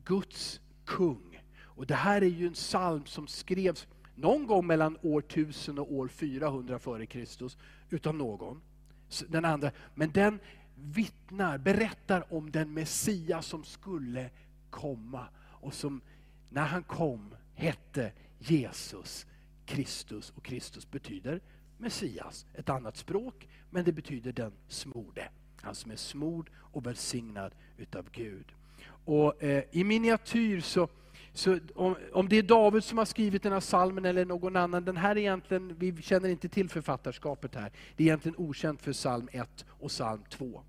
Guds 0.04 0.60
kung. 0.84 1.33
Och 1.76 1.86
Det 1.86 1.94
här 1.94 2.22
är 2.22 2.26
ju 2.26 2.46
en 2.46 2.52
psalm 2.52 3.06
som 3.06 3.26
skrevs 3.26 3.86
någon 4.14 4.46
gång 4.46 4.66
mellan 4.66 4.98
år 5.02 5.20
1000 5.20 5.78
och 5.78 5.92
år 5.92 6.08
400 6.08 6.78
före 6.78 7.06
Kristus 7.06 7.56
utav 7.90 8.14
någon. 8.14 8.60
Den 9.28 9.44
andra, 9.44 9.70
men 9.94 10.10
den 10.10 10.38
vittnar, 10.74 11.58
berättar 11.58 12.34
om 12.34 12.50
den 12.50 12.74
Messias 12.74 13.46
som 13.46 13.64
skulle 13.64 14.30
komma 14.70 15.26
och 15.36 15.74
som 15.74 16.00
när 16.48 16.66
han 16.66 16.82
kom 16.82 17.34
hette 17.54 18.12
Jesus 18.38 19.26
Kristus 19.66 20.32
och 20.36 20.44
Kristus 20.44 20.90
betyder 20.90 21.40
Messias, 21.78 22.46
ett 22.54 22.68
annat 22.68 22.96
språk, 22.96 23.48
men 23.70 23.84
det 23.84 23.92
betyder 23.92 24.32
den 24.32 24.52
smorde. 24.68 25.28
Han 25.60 25.74
som 25.74 25.90
är 25.90 25.96
smord 25.96 26.50
och 26.56 26.86
välsignad 26.86 27.54
utav 27.76 28.10
Gud. 28.12 28.46
Och 29.04 29.42
eh, 29.42 29.64
I 29.70 29.84
miniatyr 29.84 30.60
så 30.60 30.88
så 31.34 31.58
om, 31.74 31.96
om, 32.12 32.28
det 32.28 32.38
är 32.38 32.42
David 32.42 32.84
som 32.84 32.98
har 32.98 33.04
skrivit 33.04 33.42
den 33.42 33.52
här 33.52 33.60
salmen 33.60 34.04
eller 34.04 34.24
någon 34.24 34.56
annan, 34.56 34.84
den 34.84 34.96
här 34.96 35.18
egentligen, 35.18 35.76
vi 35.78 36.02
känner 36.02 36.28
inte 36.28 36.48
till 36.48 36.68
författarskapet 36.68 37.54
här. 37.54 37.72
Det 37.96 38.02
är 38.02 38.06
egentligen 38.06 38.36
okänt 38.38 38.82
för 38.82 38.92
psalm 38.92 39.28
1 39.32 39.64
och 39.68 39.88
psalm 39.88 40.22
2. 40.30 40.62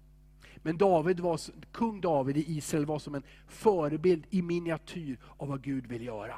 Men 0.58 0.78
David 0.78 1.20
var, 1.20 1.40
kung 1.72 2.02
David 2.02 2.38
i 2.38 2.58
Israel 2.58 2.86
var 2.86 3.00
som 3.00 3.16
en 3.16 3.24
förebild 3.48 4.26
i 4.30 4.42
miniatyr 4.42 5.18
av 5.38 5.48
vad 5.48 5.62
Gud 5.62 5.88
vill 5.88 6.06
göra. 6.06 6.36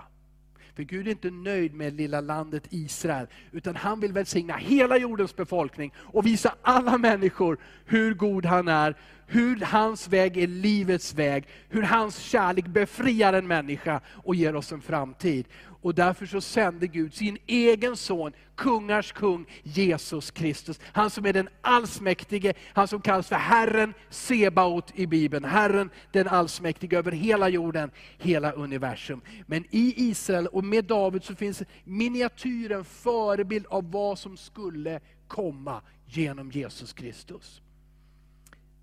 För 0.76 0.84
Gud 0.84 1.08
är 1.08 1.12
inte 1.12 1.32
nöjd 1.32 1.74
med 1.74 1.94
lilla 1.94 2.22
landet 2.22 2.64
Israel, 2.70 3.28
utan 3.52 3.76
han 3.76 4.00
vill 4.00 4.14
välsigna 4.14 4.56
hela 4.58 4.98
jordens 4.98 5.36
befolkning 5.36 5.94
och 5.98 6.26
visa 6.26 6.56
alla 6.62 6.98
människor 6.98 7.58
hur 7.86 8.14
god 8.14 8.46
han 8.46 8.68
är, 8.68 8.96
hur 9.28 9.62
hans 9.62 10.08
väg 10.08 10.38
är 10.38 10.48
livets 10.48 11.14
väg, 11.14 11.48
hur 11.70 11.84
hans 11.84 12.18
kärlek 12.18 12.68
befriar 12.68 13.34
en 13.34 13.48
människa 13.48 14.02
och 14.08 14.36
ger 14.36 14.56
oss 14.56 14.72
en 14.72 14.82
framtid. 14.82 15.46
Och 15.82 15.96
därför 15.96 16.26
så 16.26 16.42
sände 16.42 16.88
Gud 16.88 17.14
sin 17.14 17.38
egen 17.48 17.98
son, 17.98 18.32
kungars 18.56 19.12
kung, 19.12 19.46
Jesus 19.64 20.32
Kristus. 20.32 20.80
Han 20.84 21.10
som 21.10 21.26
är 21.26 21.34
den 21.34 21.50
allsmäktige, 21.62 22.54
han 22.74 22.88
som 22.88 23.02
kallas 23.02 23.28
för 23.28 23.36
Herren 23.36 23.94
Sebaot 24.10 24.92
i 24.96 25.08
Bibeln. 25.08 25.46
Herren 25.46 25.90
den 26.12 26.28
allsmäktige 26.28 26.98
över 26.98 27.12
hela 27.12 27.50
jorden, 27.50 27.92
hela 28.18 28.52
universum. 28.52 29.22
Men 29.46 29.64
i 29.70 29.94
Israel 30.10 30.48
och 30.48 30.64
med 30.64 30.86
David 30.86 31.24
så 31.24 31.36
finns 31.36 31.64
miniatyren, 31.84 32.86
förebild 32.86 33.66
av 33.66 33.92
vad 33.92 34.20
som 34.20 34.38
skulle 34.38 35.00
komma 35.28 35.82
genom 36.06 36.52
Jesus 36.52 36.94
Kristus. 36.94 37.62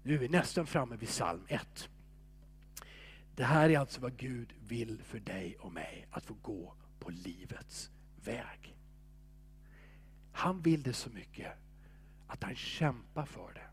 Nu 0.06 0.14
är 0.14 0.18
vi 0.18 0.28
nästan 0.28 0.66
framme 0.66 0.96
vid 0.96 1.08
psalm 1.08 1.44
1. 1.48 1.88
Det 3.34 3.44
här 3.44 3.70
är 3.70 3.78
alltså 3.78 4.00
vad 4.00 4.16
Gud 4.16 4.54
vill 4.60 5.02
för 5.02 5.20
dig 5.20 5.56
och 5.56 5.72
mig, 5.72 6.06
att 6.10 6.26
få 6.26 6.34
gå 6.42 6.74
på 6.98 7.10
livets 7.10 7.90
väg. 8.24 8.76
Han 10.32 10.62
vill 10.62 10.82
det 10.82 10.92
så 10.92 11.10
mycket 11.10 11.52
att 12.26 12.42
han 12.42 12.56
kämpar 12.56 13.24
för 13.24 13.52
det. 13.54 13.66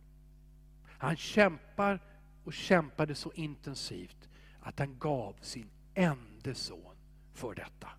Han 0.88 1.16
kämpar 1.16 2.00
och 2.44 2.54
kämpade 2.54 3.16
så 3.16 3.32
intensivt 3.32 4.30
att 4.60 4.80
han 4.80 5.00
gav 5.00 5.36
sin 5.42 5.70
enda 5.94 6.54
son 6.54 6.96
för 7.34 7.56
detta. 7.56 7.90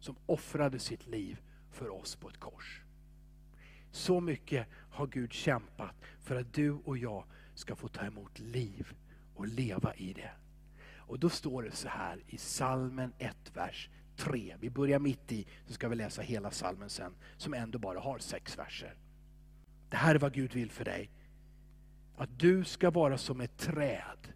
Som 0.00 0.16
offrade 0.26 0.78
sitt 0.78 1.06
liv 1.06 1.40
för 1.70 1.88
oss 1.88 2.16
på 2.16 2.28
ett 2.28 2.40
kors. 2.40 2.82
Så 3.90 4.20
mycket 4.20 4.68
har 4.90 5.06
Gud 5.06 5.32
kämpat 5.32 5.94
för 6.20 6.36
att 6.36 6.52
du 6.52 6.70
och 6.70 6.98
jag 6.98 7.24
ska 7.54 7.76
få 7.76 7.88
ta 7.88 8.04
emot 8.04 8.38
liv 8.38 8.92
och 9.34 9.46
leva 9.46 9.94
i 9.94 10.12
det. 10.12 10.30
Och 10.96 11.18
då 11.18 11.28
står 11.28 11.62
det 11.62 11.70
så 11.70 11.88
här 11.88 12.22
i 12.26 12.38
salmen 12.38 13.12
1, 13.18 13.36
vers 13.54 13.88
3. 14.16 14.56
Vi 14.60 14.70
börjar 14.70 14.98
mitt 14.98 15.32
i, 15.32 15.46
så 15.66 15.72
ska 15.72 15.88
vi 15.88 15.96
läsa 15.96 16.22
hela 16.22 16.50
salmen 16.50 16.90
sen, 16.90 17.14
som 17.36 17.54
ändå 17.54 17.78
bara 17.78 18.00
har 18.00 18.18
sex 18.18 18.58
verser. 18.58 18.94
Det 19.88 19.96
här 19.96 20.14
är 20.14 20.18
vad 20.18 20.32
Gud 20.32 20.54
vill 20.54 20.70
för 20.70 20.84
dig. 20.84 21.10
Att 22.16 22.38
du 22.38 22.64
ska 22.64 22.90
vara 22.90 23.18
som 23.18 23.40
ett 23.40 23.58
träd 23.58 24.28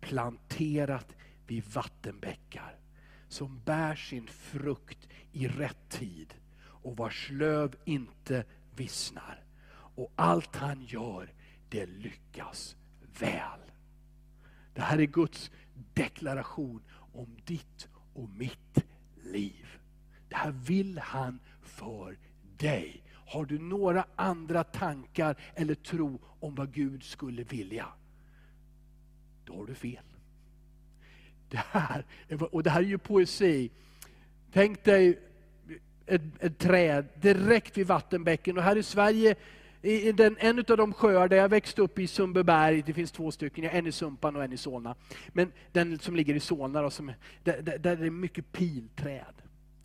planterat 0.00 1.16
vid 1.46 1.64
vattenbäckar 1.64 2.76
som 3.28 3.60
bär 3.64 3.94
sin 3.94 4.26
frukt 4.26 5.08
i 5.32 5.48
rätt 5.48 5.88
tid 5.88 6.34
och 6.62 6.96
vars 6.96 7.30
löv 7.30 7.76
inte 7.84 8.44
vissnar. 8.76 9.44
Och 9.72 10.12
allt 10.16 10.56
han 10.56 10.82
gör, 10.82 11.32
det 11.70 11.86
lyckas 11.86 12.76
väl. 13.18 13.60
Det 14.74 14.80
här 14.80 15.00
är 15.00 15.06
Guds 15.06 15.50
deklaration 15.94 16.82
om 17.12 17.36
ditt 17.44 17.88
och 18.14 18.28
mitt 18.28 18.84
liv. 19.24 19.66
Det 20.28 20.36
här 20.36 20.50
vill 20.50 20.98
han 20.98 21.40
för 21.62 22.18
dig. 22.56 23.02
Har 23.12 23.44
du 23.44 23.58
några 23.58 24.04
andra 24.16 24.64
tankar 24.64 25.36
eller 25.54 25.74
tro 25.74 26.20
om 26.40 26.54
vad 26.54 26.72
Gud 26.72 27.02
skulle 27.02 27.42
vilja? 27.42 27.86
Då 29.44 29.56
har 29.56 29.66
du 29.66 29.74
fel. 29.74 30.04
Det 31.48 31.64
här, 31.70 32.04
och 32.50 32.62
det 32.62 32.70
här 32.70 32.80
är 32.80 32.86
ju 32.86 32.98
poesi. 32.98 33.70
Tänk 34.52 34.84
dig 34.84 35.18
ett, 36.06 36.22
ett 36.38 36.58
träd 36.58 37.08
direkt 37.14 37.78
vid 37.78 37.86
vattenbäcken. 37.86 38.58
Och 38.58 38.62
här 38.62 38.76
i 38.76 38.82
Sverige 38.82 39.36
i 39.82 40.12
den, 40.12 40.36
en 40.40 40.58
av 40.58 40.76
de 40.76 40.92
sjöar 40.92 41.28
där 41.28 41.36
jag 41.36 41.48
växte 41.48 41.82
upp 41.82 41.98
i 41.98 42.06
Sundbyberg, 42.06 42.82
det 42.82 42.92
finns 42.92 43.12
två 43.12 43.30
stycken, 43.30 43.64
en 43.64 43.86
i 43.86 43.92
Sumpan 43.92 44.36
och 44.36 44.44
en 44.44 44.52
i 44.52 44.56
Solna. 44.56 44.94
Men 45.28 45.52
den 45.72 45.98
som 45.98 46.16
ligger 46.16 46.34
i 46.34 46.40
Solna, 46.40 46.82
då, 46.82 46.90
som, 46.90 47.12
där, 47.42 47.62
där, 47.62 47.78
där 47.78 47.92
är 47.92 47.96
det 47.96 48.10
mycket 48.10 48.52
pilträd. 48.52 49.34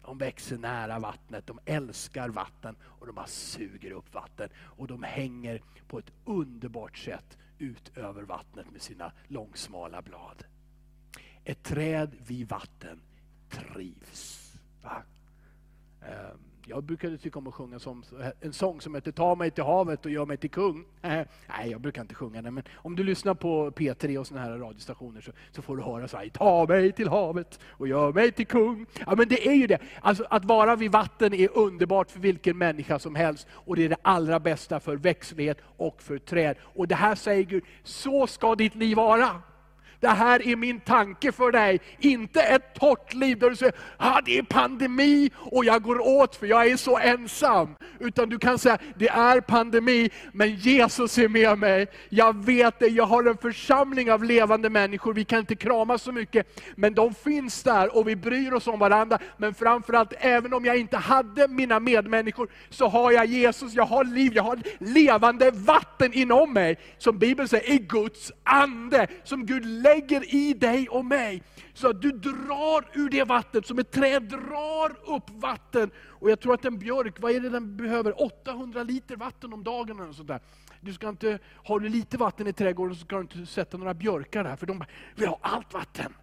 De 0.05 0.17
växer 0.17 0.58
nära 0.58 0.99
vattnet, 0.99 1.47
de 1.47 1.60
älskar 1.65 2.29
vatten 2.29 2.75
och 2.84 3.05
de 3.05 3.15
bara 3.15 3.27
suger 3.27 3.91
upp 3.91 4.13
vatten. 4.13 4.49
Och 4.58 4.88
de 4.88 5.03
hänger 5.03 5.62
på 5.88 5.99
ett 5.99 6.12
underbart 6.25 6.97
sätt 6.97 7.38
ut 7.60 7.97
över 7.97 8.23
vattnet 8.23 8.71
med 8.71 8.81
sina 8.81 9.12
långsmala 9.27 10.01
blad. 10.01 10.43
Ett 11.43 11.63
träd 11.63 12.15
vid 12.27 12.49
vatten 12.49 13.01
trivs. 13.49 14.53
Va? 14.81 15.03
Um, 16.01 16.55
jag 16.67 16.84
brukade 16.84 17.17
tycka 17.17 17.39
om 17.39 17.47
att 17.47 17.54
sjunga 17.54 17.80
som, 17.80 18.04
en 18.41 18.54
sång 18.54 18.82
som 18.82 18.95
heter 18.95 19.12
Ta 19.12 19.36
mig 19.36 19.51
till 19.51 19.63
havet 19.63 20.06
och 20.06 20.12
gör 20.12 20.25
mig 20.25 20.38
till 20.38 20.49
kung. 20.49 20.86
Äh, 21.01 21.12
nej, 21.47 21.71
jag 21.71 21.82
brukar 21.82 22.01
inte 22.01 22.15
sjunga 22.15 22.41
den, 22.41 22.54
men 22.54 22.63
om 22.75 22.95
du 22.95 23.04
lyssnar 23.04 23.34
på 23.34 23.71
P3 23.71 24.17
och 24.17 24.28
såna 24.28 24.41
här 24.41 24.51
radiostationer 24.51 25.21
så, 25.21 25.32
så 25.51 25.62
får 25.62 25.78
du 25.78 25.84
höra 25.84 26.08
så 26.08 26.17
här, 26.17 26.30
Ta 26.30 26.65
mig 26.67 26.91
till 26.91 27.10
havet 27.10 27.60
och 27.65 27.88
gör 27.88 28.13
mig 28.13 28.32
till 28.32 28.47
kung. 28.47 28.86
Ja, 29.06 29.15
men 29.15 29.28
det 29.28 29.47
är 29.47 29.54
ju 29.54 29.67
det. 29.67 29.80
Alltså, 30.01 30.25
att 30.30 30.45
vara 30.45 30.75
vid 30.75 30.91
vatten 30.91 31.34
är 31.34 31.58
underbart 31.58 32.12
för 32.12 32.19
vilken 32.19 32.58
människa 32.58 32.99
som 32.99 33.15
helst 33.15 33.47
och 33.51 33.75
det 33.75 33.86
är 33.86 33.89
det 33.89 33.97
allra 34.01 34.39
bästa 34.39 34.80
för 34.80 34.95
växtlighet 34.95 35.58
och 35.78 36.01
för 36.01 36.17
träd. 36.17 36.58
Och 36.62 36.88
det 36.88 36.95
här 36.95 37.15
säger 37.15 37.43
Gud, 37.43 37.63
så 37.84 38.28
ska 38.28 38.56
ditt 38.56 38.75
liv 38.75 38.97
vara. 38.97 39.41
Det 39.99 40.08
här 40.08 40.47
är 40.47 40.55
min 40.55 40.79
tanke 40.79 41.31
för 41.31 41.51
dig. 41.51 41.79
Inte 41.99 42.41
ett 42.41 42.73
torrt 42.73 43.13
liv 43.13 43.39
där 43.39 43.49
du 43.49 43.55
säger, 43.55 43.75
ah, 43.97 44.21
det 44.25 44.38
är 44.38 44.43
pandemi 44.43 45.31
och 45.36 45.65
jag 45.65 45.81
går 45.84 46.08
åt 46.08 46.36
för 46.36 46.47
jag 46.47 46.67
är 46.67 46.77
så 46.77 46.97
ensam. 46.97 47.75
Utan 47.99 48.29
du 48.29 48.39
kan 48.39 48.60
säga, 48.60 48.77
det 48.95 49.08
är 49.08 49.41
pandemi, 49.41 50.10
men 50.31 50.55
Jesus 50.55 51.17
är 51.17 51.27
med 51.27 51.58
mig. 51.58 51.88
Jag 52.10 52.45
vet 52.45 52.79
det, 52.79 52.88
jag 52.88 53.05
har 53.05 53.23
en 53.23 53.38
församling 53.38 54.12
av 54.12 54.23
levande 54.23 54.69
människor. 54.69 55.13
Vi 55.13 55.25
kan 55.25 55.39
inte 55.39 55.55
krama 55.55 55.97
så 55.97 56.12
mycket, 56.12 56.62
men 56.75 56.93
de 56.93 57.13
finns 57.13 57.63
där 57.63 57.97
och 57.97 58.08
vi 58.08 58.15
bryr 58.15 58.53
oss 58.53 58.67
om 58.67 58.79
varandra. 58.79 59.19
Men 59.38 59.53
framförallt, 59.53 60.13
även 60.19 60.53
om 60.53 60.65
jag 60.65 60.77
inte 60.77 60.97
hade 60.97 61.47
mina 61.47 61.79
medmänniskor, 61.79 62.49
så 62.69 62.88
har 62.88 63.12
jag 63.12 63.25
Jesus, 63.25 63.73
jag 63.73 63.86
har 63.86 64.03
liv, 64.03 64.31
jag 64.36 64.43
har 64.43 64.60
levande 64.79 65.51
vatten 65.51 66.13
inom 66.13 66.53
mig. 66.53 66.77
Som 66.97 67.17
Bibeln 67.17 67.47
säger, 67.47 67.71
i 67.71 67.77
Guds 67.77 68.31
ande. 68.43 69.08
Som 69.23 69.45
Gud 69.45 69.65
lägger 69.86 70.36
i 70.36 70.54
dig 70.54 70.89
och 70.89 71.06
mig. 71.06 71.43
Så 71.74 71.89
att 71.89 72.02
du 72.02 72.12
drar 72.12 72.89
ur 72.93 73.10
det 73.10 73.24
vattnet, 73.24 73.67
som 73.67 73.80
ett 73.80 73.91
träd 73.91 74.24
drar 74.24 75.15
upp 75.15 75.30
vatten. 75.30 75.91
Och 76.08 76.32
jag 76.32 76.39
tror 76.39 76.54
att 76.54 76.65
en 76.65 76.80
björk, 76.80 77.15
vad 77.19 77.32
är 77.32 77.39
det 77.39 77.50
den 77.50 77.78
behöver? 77.78 78.21
800 78.21 78.84
liter 78.84 79.15
vatten 79.15 79.54
om 79.54 79.63
dagen 79.63 80.00
eller 80.00 80.13
sånt 80.13 80.28
där. 80.28 80.39
Du 80.82 80.93
ska 80.93 81.10
inte, 81.10 81.39
har 81.65 81.80
du 81.80 81.89
lite 81.89 82.17
vatten 82.17 82.48
i 82.48 82.54
trädgården 82.54 82.95
så 82.95 83.06
ska 83.06 83.15
du 83.15 83.21
inte 83.21 83.45
sätta 83.45 83.78
några 83.78 83.93
björkar 83.93 84.43
där, 84.43 84.56
för 84.56 84.65
de 84.65 84.84
vill 85.15 85.28
ha 85.28 85.39
allt 85.41 85.74
vatten. 85.74 86.13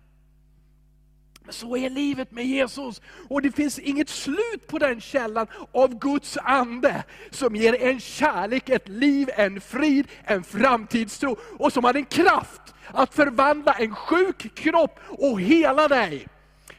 Men 1.45 1.53
så 1.53 1.77
är 1.77 1.91
livet 1.91 2.33
med 2.33 2.47
Jesus. 2.47 3.01
Och 3.29 3.43
det 3.43 3.53
finns 3.53 3.79
inget 3.79 4.09
slut 4.09 4.67
på 4.67 4.79
den 4.79 5.01
källan 5.01 5.47
av 5.73 5.99
Guds 5.99 6.39
ande, 6.43 7.05
som 7.31 7.57
ger 7.57 7.83
en 7.83 8.01
kärlek, 8.01 8.69
ett 8.69 8.89
liv, 8.89 9.31
en 9.37 9.61
frid, 9.61 10.07
en 10.25 10.45
framtidstro. 10.45 11.37
Och 11.59 11.73
som 11.73 11.85
har 11.85 11.95
en 11.95 12.05
kraft 12.05 12.75
att 12.87 13.15
förvandla 13.15 13.73
en 13.73 13.95
sjuk 13.95 14.55
kropp 14.55 15.01
och 15.09 15.41
hela 15.41 15.89
dig. 15.89 16.29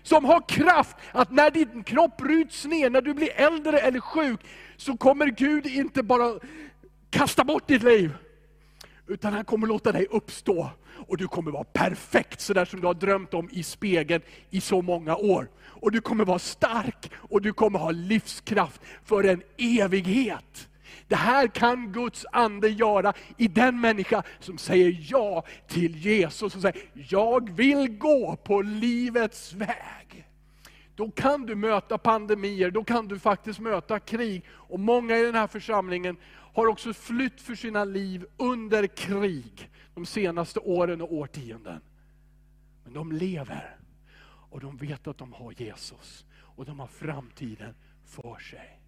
Som 0.03 0.25
har 0.25 0.49
kraft 0.49 0.97
att 1.11 1.31
när 1.31 1.51
din 1.51 1.83
kropp 1.83 2.17
bryts 2.17 2.65
ner, 2.65 2.89
när 2.89 3.01
du 3.01 3.13
blir 3.13 3.31
äldre 3.35 3.79
eller 3.79 3.99
sjuk, 3.99 4.39
så 4.77 4.97
kommer 4.97 5.25
Gud 5.25 5.65
inte 5.65 6.03
bara 6.03 6.39
kasta 7.09 7.43
bort 7.43 7.67
ditt 7.67 7.83
liv. 7.83 8.11
Utan 9.07 9.33
han 9.33 9.45
kommer 9.45 9.67
låta 9.67 9.91
dig 9.91 10.07
uppstå 10.11 10.69
och 11.07 11.17
du 11.17 11.27
kommer 11.27 11.51
vara 11.51 11.63
perfekt, 11.63 12.41
sådär 12.41 12.65
som 12.65 12.81
du 12.81 12.87
har 12.87 12.93
drömt 12.93 13.33
om 13.33 13.49
i 13.51 13.63
spegeln 13.63 14.23
i 14.49 14.61
så 14.61 14.81
många 14.81 15.15
år. 15.15 15.47
Och 15.63 15.91
du 15.91 16.01
kommer 16.01 16.25
vara 16.25 16.39
stark 16.39 17.11
och 17.15 17.41
du 17.41 17.53
kommer 17.53 17.79
ha 17.79 17.91
livskraft 17.91 18.81
för 19.05 19.23
en 19.23 19.41
evighet. 19.57 20.67
Det 21.07 21.15
här 21.15 21.47
kan 21.47 21.91
Guds 21.91 22.25
ande 22.31 22.69
göra 22.69 23.13
i 23.37 23.47
den 23.47 23.81
människa 23.81 24.23
som 24.39 24.57
säger 24.57 24.97
ja 25.09 25.43
till 25.67 25.95
Jesus 25.95 26.55
och 26.55 26.61
säger, 26.61 26.81
jag 26.93 27.55
vill 27.55 27.97
gå 27.97 28.35
på 28.35 28.61
livets 28.61 29.53
väg. 29.53 30.27
Då 30.95 31.11
kan 31.11 31.45
du 31.45 31.55
möta 31.55 31.97
pandemier, 31.97 32.71
då 32.71 32.83
kan 32.83 33.07
du 33.07 33.19
faktiskt 33.19 33.59
möta 33.59 33.99
krig. 33.99 34.43
Och 34.49 34.79
många 34.79 35.17
i 35.17 35.23
den 35.23 35.35
här 35.35 35.47
församlingen 35.47 36.17
har 36.53 36.67
också 36.67 36.93
flytt 36.93 37.41
för 37.41 37.55
sina 37.55 37.85
liv 37.85 38.25
under 38.37 38.87
krig 38.87 39.69
de 39.93 40.05
senaste 40.05 40.59
åren 40.59 41.01
och 41.01 41.13
årtionden. 41.13 41.81
Men 42.83 42.93
de 42.93 43.11
lever 43.11 43.77
och 44.25 44.59
de 44.59 44.77
vet 44.77 45.07
att 45.07 45.17
de 45.17 45.33
har 45.33 45.51
Jesus 45.51 46.25
och 46.35 46.65
de 46.65 46.79
har 46.79 46.87
framtiden 46.87 47.75
för 48.05 48.39
sig. 48.39 48.79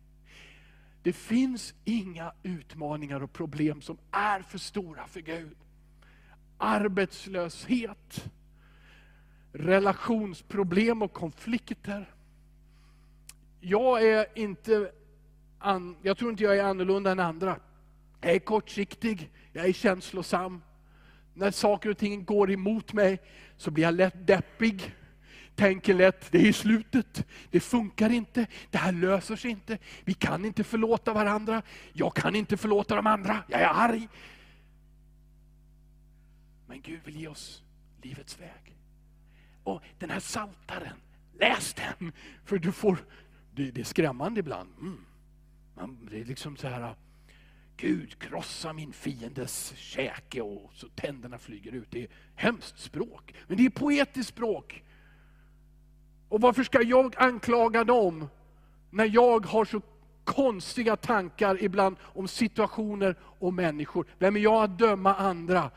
Det 1.03 1.13
finns 1.13 1.73
inga 1.83 2.33
utmaningar 2.43 3.23
och 3.23 3.33
problem 3.33 3.81
som 3.81 3.97
är 4.11 4.41
för 4.41 4.57
stora 4.57 5.07
för 5.07 5.19
Gud. 5.19 5.57
Arbetslöshet, 6.57 8.31
relationsproblem 9.51 11.01
och 11.01 11.13
konflikter. 11.13 12.15
Jag 13.59 14.03
är 14.03 14.25
inte, 14.35 14.91
jag 16.01 16.17
tror 16.17 16.31
inte 16.31 16.43
jag 16.43 16.57
är 16.57 16.63
annorlunda 16.63 17.11
än 17.11 17.19
andra. 17.19 17.59
Jag 18.21 18.31
är 18.31 18.39
kortsiktig, 18.39 19.31
jag 19.53 19.65
är 19.65 19.73
känslosam. 19.73 20.61
När 21.35 21.51
saker 21.51 21.89
och 21.89 21.97
ting 21.97 22.25
går 22.25 22.51
emot 22.51 22.93
mig 22.93 23.19
så 23.57 23.71
blir 23.71 23.83
jag 23.83 23.93
lätt 23.93 24.27
deppig. 24.27 24.95
Tänker 25.55 25.93
lätt, 25.93 26.31
det 26.31 26.47
är 26.47 26.53
slutet, 26.53 27.25
det 27.51 27.59
funkar 27.59 28.09
inte, 28.09 28.47
det 28.71 28.77
här 28.77 28.91
löser 28.91 29.35
sig 29.35 29.51
inte. 29.51 29.77
Vi 30.03 30.13
kan 30.13 30.45
inte 30.45 30.63
förlåta 30.63 31.13
varandra, 31.13 31.61
jag 31.93 32.15
kan 32.15 32.35
inte 32.35 32.57
förlåta 32.57 32.95
de 32.95 33.07
andra, 33.07 33.43
jag 33.47 33.61
är 33.61 33.69
arg. 33.73 34.07
Men 36.67 36.81
Gud 36.81 36.99
vill 37.05 37.15
ge 37.15 37.27
oss 37.27 37.63
livets 38.01 38.39
väg. 38.39 38.77
Och 39.63 39.81
den 39.99 40.09
här 40.09 40.19
saltaren, 40.19 40.97
läs 41.39 41.73
den! 41.73 42.11
För 42.45 42.57
du 42.57 42.71
får, 42.71 42.97
det, 43.51 43.71
det 43.71 43.81
är 43.81 43.85
skrämmande 43.85 44.39
ibland. 44.39 44.69
Mm. 44.79 45.05
Man, 45.75 46.07
det 46.11 46.19
är 46.21 46.25
liksom 46.25 46.57
så 46.57 46.67
här, 46.67 46.95
Gud 47.77 48.19
krossa 48.19 48.73
min 48.73 48.93
fiendes 48.93 49.73
käke 49.75 50.41
och 50.41 50.71
så 50.73 50.87
tänderna 50.87 51.37
flyger 51.37 51.71
ut. 51.71 51.91
Det 51.91 52.03
är 52.03 52.07
hemskt 52.35 52.79
språk, 52.79 53.33
men 53.47 53.57
det 53.57 53.65
är 53.65 53.69
poetiskt 53.69 54.29
språk. 54.29 54.83
Och 56.29 56.41
varför 56.41 56.63
ska 56.63 56.81
jag 56.81 57.13
anklaga 57.17 57.83
dem 57.83 58.27
när 58.89 59.05
jag 59.05 59.45
har 59.45 59.65
så 59.65 59.81
konstiga 60.23 60.95
tankar 60.95 61.63
ibland 61.63 61.95
om 62.01 62.27
situationer 62.27 63.15
och 63.21 63.53
människor? 63.53 64.07
Vem 64.19 64.35
är 64.35 64.39
jag 64.39 64.63
att 64.63 64.79
döma 64.79 65.15
andra? 65.15 65.71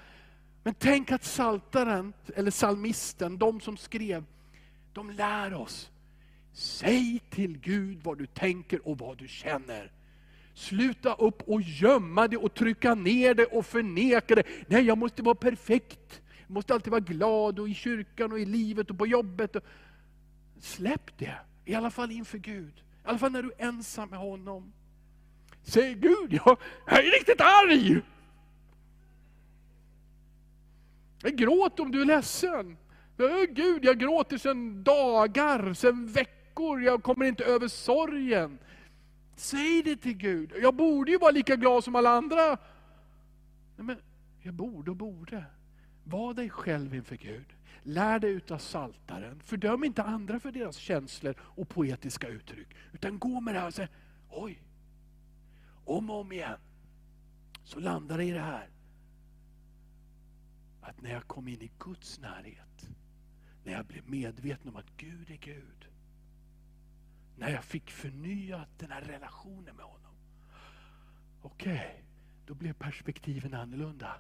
Men 0.62 0.74
tänk 0.74 1.12
att 1.12 1.24
saltaren, 1.24 2.12
eller 2.36 2.50
salmisten, 2.50 3.38
de 3.38 3.60
som 3.60 3.76
skrev, 3.76 4.24
de 4.92 5.10
lär 5.10 5.54
oss. 5.54 5.90
Säg 6.52 7.20
till 7.30 7.58
Gud 7.58 8.00
vad 8.02 8.18
du 8.18 8.26
tänker 8.26 8.88
och 8.88 8.98
vad 8.98 9.18
du 9.18 9.28
känner. 9.28 9.92
Sluta 10.58 11.14
upp 11.14 11.42
och 11.42 11.62
gömma 11.62 12.28
det 12.28 12.36
och 12.36 12.54
trycka 12.54 12.94
ner 12.94 13.34
det 13.34 13.44
och 13.44 13.66
förneka 13.66 14.34
det. 14.34 14.42
Nej, 14.66 14.84
jag 14.84 14.98
måste 14.98 15.22
vara 15.22 15.34
perfekt. 15.34 16.22
Jag 16.40 16.50
måste 16.50 16.74
alltid 16.74 16.90
vara 16.90 17.00
glad 17.00 17.58
och 17.58 17.68
i 17.68 17.74
kyrkan 17.74 18.32
och 18.32 18.40
i 18.40 18.44
livet 18.44 18.90
och 18.90 18.98
på 18.98 19.06
jobbet. 19.06 19.56
Släpp 20.60 21.18
det, 21.18 21.34
i 21.64 21.74
alla 21.74 21.90
fall 21.90 22.10
inför 22.10 22.38
Gud. 22.38 22.72
I 22.78 23.08
alla 23.08 23.18
fall 23.18 23.32
när 23.32 23.42
du 23.42 23.52
är 23.58 23.66
ensam 23.68 24.10
med 24.10 24.18
honom. 24.18 24.72
Säg 25.62 25.94
Gud, 25.94 26.32
jag 26.32 26.58
är 26.86 27.18
riktigt 27.18 27.40
arg. 27.40 28.00
Jag 31.22 31.36
gråter 31.36 31.82
om 31.82 31.92
du 31.92 32.00
är 32.00 32.06
ledsen. 32.06 32.76
Eh, 33.18 33.54
Gud, 33.54 33.84
jag 33.84 33.98
gråter 33.98 34.38
sedan 34.38 34.84
dagar, 34.84 35.74
sedan 35.74 36.06
veckor. 36.06 36.82
Jag 36.82 37.02
kommer 37.02 37.26
inte 37.26 37.44
över 37.44 37.68
sorgen. 37.68 38.58
Säg 39.38 39.82
det 39.82 39.96
till 39.96 40.16
Gud. 40.16 40.52
Jag 40.62 40.74
borde 40.74 41.10
ju 41.10 41.18
vara 41.18 41.30
lika 41.30 41.56
glad 41.56 41.84
som 41.84 41.96
alla 41.96 42.10
andra. 42.10 42.46
Nej, 43.76 43.86
men 43.86 43.96
jag 44.42 44.54
borde 44.54 44.90
och 44.90 44.96
borde. 44.96 45.44
Var 46.04 46.34
dig 46.34 46.50
själv 46.50 46.94
inför 46.94 47.16
Gud. 47.16 47.46
Lär 47.82 48.18
dig 48.18 48.30
utav 48.30 48.58
saltaren. 48.58 49.40
Fördöm 49.40 49.84
inte 49.84 50.02
andra 50.02 50.40
för 50.40 50.52
deras 50.52 50.76
känslor 50.76 51.34
och 51.40 51.68
poetiska 51.68 52.28
uttryck. 52.28 52.68
Utan 52.92 53.18
gå 53.18 53.40
med 53.40 53.54
det 53.54 53.60
här 53.60 53.66
och 53.66 53.74
säg, 53.74 53.88
oj. 54.30 54.62
Om 55.84 56.10
och 56.10 56.20
om 56.20 56.32
igen. 56.32 56.58
Så 57.64 57.80
landar 57.80 58.18
det 58.18 58.24
i 58.24 58.30
det 58.30 58.40
här. 58.40 58.68
Att 60.80 61.02
när 61.02 61.10
jag 61.10 61.26
kom 61.26 61.48
in 61.48 61.62
i 61.62 61.70
Guds 61.78 62.20
närhet. 62.20 62.88
När 63.64 63.72
jag 63.72 63.86
blev 63.86 64.10
medveten 64.10 64.68
om 64.68 64.76
att 64.76 64.96
Gud 64.96 65.30
är 65.30 65.36
Gud 65.36 65.88
när 67.38 67.50
jag 67.50 67.64
fick 67.64 67.90
förnyat 67.90 68.68
den 68.78 68.90
här 68.90 69.00
relationen 69.00 69.76
med 69.76 69.84
honom. 69.84 70.12
Okej, 71.42 71.72
okay, 71.72 72.04
då 72.46 72.54
blev 72.54 72.72
perspektiven 72.72 73.54
annorlunda. 73.54 74.14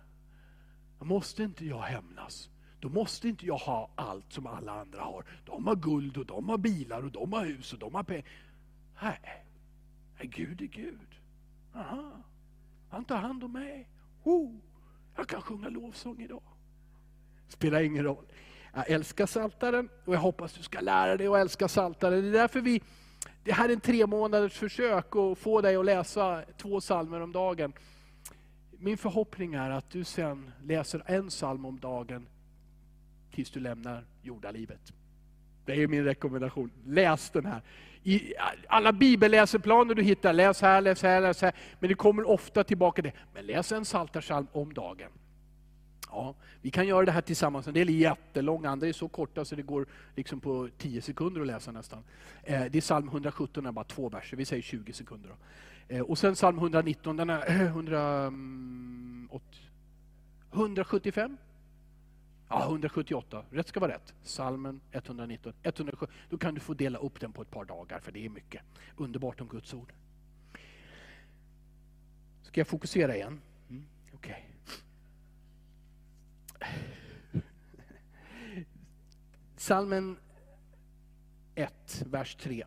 Då 0.98 1.04
måste 1.04 1.42
inte 1.42 1.66
jag 1.66 1.82
hämnas. 1.82 2.50
Då 2.80 2.88
måste 2.88 3.28
inte 3.28 3.46
jag 3.46 3.58
ha 3.58 3.90
allt 3.94 4.32
som 4.32 4.46
alla 4.46 4.80
andra 4.80 5.02
har. 5.02 5.24
De 5.44 5.66
har 5.66 5.76
guld 5.76 6.16
och 6.16 6.26
de 6.26 6.48
har 6.48 6.58
bilar 6.58 7.02
och 7.02 7.12
de 7.12 7.32
har 7.32 7.44
hus 7.44 7.72
och 7.72 7.78
de 7.78 7.94
har 7.94 8.02
pengar. 8.02 8.24
Nej, 9.02 9.20
Gud 10.20 10.62
är 10.62 10.66
Gud. 10.66 11.20
Aha. 11.74 12.12
Han 12.90 13.04
tar 13.04 13.16
hand 13.16 13.44
om 13.44 13.52
mig. 13.52 13.88
Oh, 14.22 14.54
jag 15.16 15.28
kan 15.28 15.42
sjunga 15.42 15.68
lovsång 15.68 16.22
idag. 16.22 16.42
Spelar 17.48 17.82
ingen 17.82 18.04
roll. 18.04 18.26
Jag 18.74 18.90
älskar 18.90 19.26
saltaren 19.26 19.88
och 20.04 20.14
jag 20.14 20.20
hoppas 20.20 20.52
du 20.52 20.62
ska 20.62 20.80
lära 20.80 21.16
dig 21.16 21.26
att 21.26 21.36
älska 21.36 21.68
saltaren. 21.68 22.22
Det 22.22 22.28
är 22.28 22.32
därför 22.32 22.60
vi 22.60 22.82
det 23.48 23.54
här 23.54 23.68
är 23.68 23.72
en 23.72 23.80
tre 23.80 24.06
månaders 24.06 24.52
försök 24.52 25.16
att 25.16 25.38
få 25.38 25.60
dig 25.60 25.76
att 25.76 25.84
läsa 25.84 26.42
två 26.56 26.80
salmer 26.80 27.20
om 27.20 27.32
dagen. 27.32 27.72
Min 28.70 28.98
förhoppning 28.98 29.54
är 29.54 29.70
att 29.70 29.90
du 29.90 30.04
sen 30.04 30.50
läser 30.62 31.02
en 31.06 31.28
psalm 31.28 31.64
om 31.64 31.80
dagen 31.80 32.28
tills 33.30 33.50
du 33.50 33.60
lämnar 33.60 34.04
jordalivet. 34.22 34.92
Det 35.64 35.82
är 35.82 35.88
min 35.88 36.04
rekommendation. 36.04 36.70
Läs 36.84 37.30
den 37.30 37.46
här. 37.46 37.62
I 38.02 38.34
alla 38.68 38.92
bibelläseplaner 38.92 39.94
du 39.94 40.02
hittar, 40.02 40.32
läs 40.32 40.62
här, 40.62 40.80
läs 40.80 41.02
här, 41.02 41.20
läs 41.20 41.42
här. 41.42 41.52
Men 41.80 41.88
det 41.88 41.94
kommer 41.94 42.28
ofta 42.28 42.64
tillbaka 42.64 43.02
det. 43.02 43.12
Men 43.34 43.46
läs 43.46 43.72
en 43.72 43.84
psaltarpsalm 43.84 44.46
om 44.52 44.74
dagen. 44.74 45.10
Ja, 46.10 46.34
vi 46.62 46.70
kan 46.70 46.86
göra 46.86 47.04
det 47.04 47.12
här 47.12 47.20
tillsammans. 47.20 47.66
En 47.66 47.74
del 47.74 47.88
är 47.88 47.92
jättelånga, 47.92 48.70
andra 48.70 48.88
är 48.88 48.92
så 48.92 49.08
korta 49.08 49.44
så 49.44 49.54
det 49.54 49.62
går 49.62 49.86
liksom 50.16 50.40
på 50.40 50.68
10 50.78 51.02
sekunder 51.02 51.40
att 51.40 51.46
läsa 51.46 51.72
nästan. 51.72 52.04
Eh, 52.42 52.64
det 52.64 52.78
är 52.78 52.80
psalm 52.80 53.08
117, 53.08 53.66
är 53.66 53.72
bara 53.72 53.84
två 53.84 54.08
verser, 54.08 54.36
vi 54.36 54.44
säger 54.44 54.62
20 54.62 54.92
sekunder. 54.92 55.30
Eh, 55.88 56.00
och 56.00 56.18
sen 56.18 56.34
psalm 56.34 56.58
119, 56.58 57.16
den 57.16 57.30
är 57.30 57.66
100, 57.66 58.32
175? 60.52 61.36
Ja, 62.48 62.64
178. 62.64 63.44
Rätt 63.50 63.68
ska 63.68 63.80
vara 63.80 63.92
rätt. 63.92 64.14
Salmen 64.22 64.80
119. 64.92 65.52
107. 65.62 66.06
Då 66.30 66.38
kan 66.38 66.54
du 66.54 66.60
få 66.60 66.74
dela 66.74 66.98
upp 66.98 67.20
den 67.20 67.32
på 67.32 67.42
ett 67.42 67.50
par 67.50 67.64
dagar, 67.64 68.00
för 68.00 68.12
det 68.12 68.24
är 68.24 68.28
mycket. 68.28 68.62
Underbart 68.96 69.40
om 69.40 69.48
Guds 69.48 69.74
ord. 69.74 69.92
Ska 72.42 72.60
jag 72.60 72.68
fokusera 72.68 73.16
igen? 73.16 73.40
Mm, 73.70 73.84
Okej. 74.14 74.30
Okay. 74.32 74.57
Salmen 79.56 80.16
1, 81.54 82.02
vers 82.06 82.36
3 82.36 82.64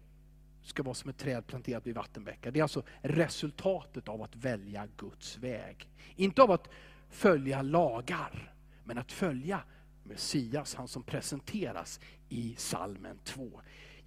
ska 0.63 0.83
vara 0.83 0.93
som 0.93 1.09
ett 1.09 1.17
träd 1.17 1.47
planterat 1.47 1.87
vid 1.87 1.95
vattenbäckar. 1.95 2.51
Det 2.51 2.59
är 2.59 2.63
alltså 2.63 2.83
resultatet 3.01 4.07
av 4.07 4.21
att 4.21 4.35
välja 4.35 4.87
Guds 4.97 5.37
väg. 5.37 5.89
Inte 6.15 6.41
av 6.41 6.51
att 6.51 6.69
följa 7.09 7.61
lagar, 7.61 8.53
men 8.83 8.97
att 8.97 9.11
följa 9.11 9.63
Messias, 10.03 10.75
han 10.75 10.87
som 10.87 11.03
presenteras 11.03 11.99
i 12.29 12.55
salmen 12.57 13.19
2. 13.23 13.61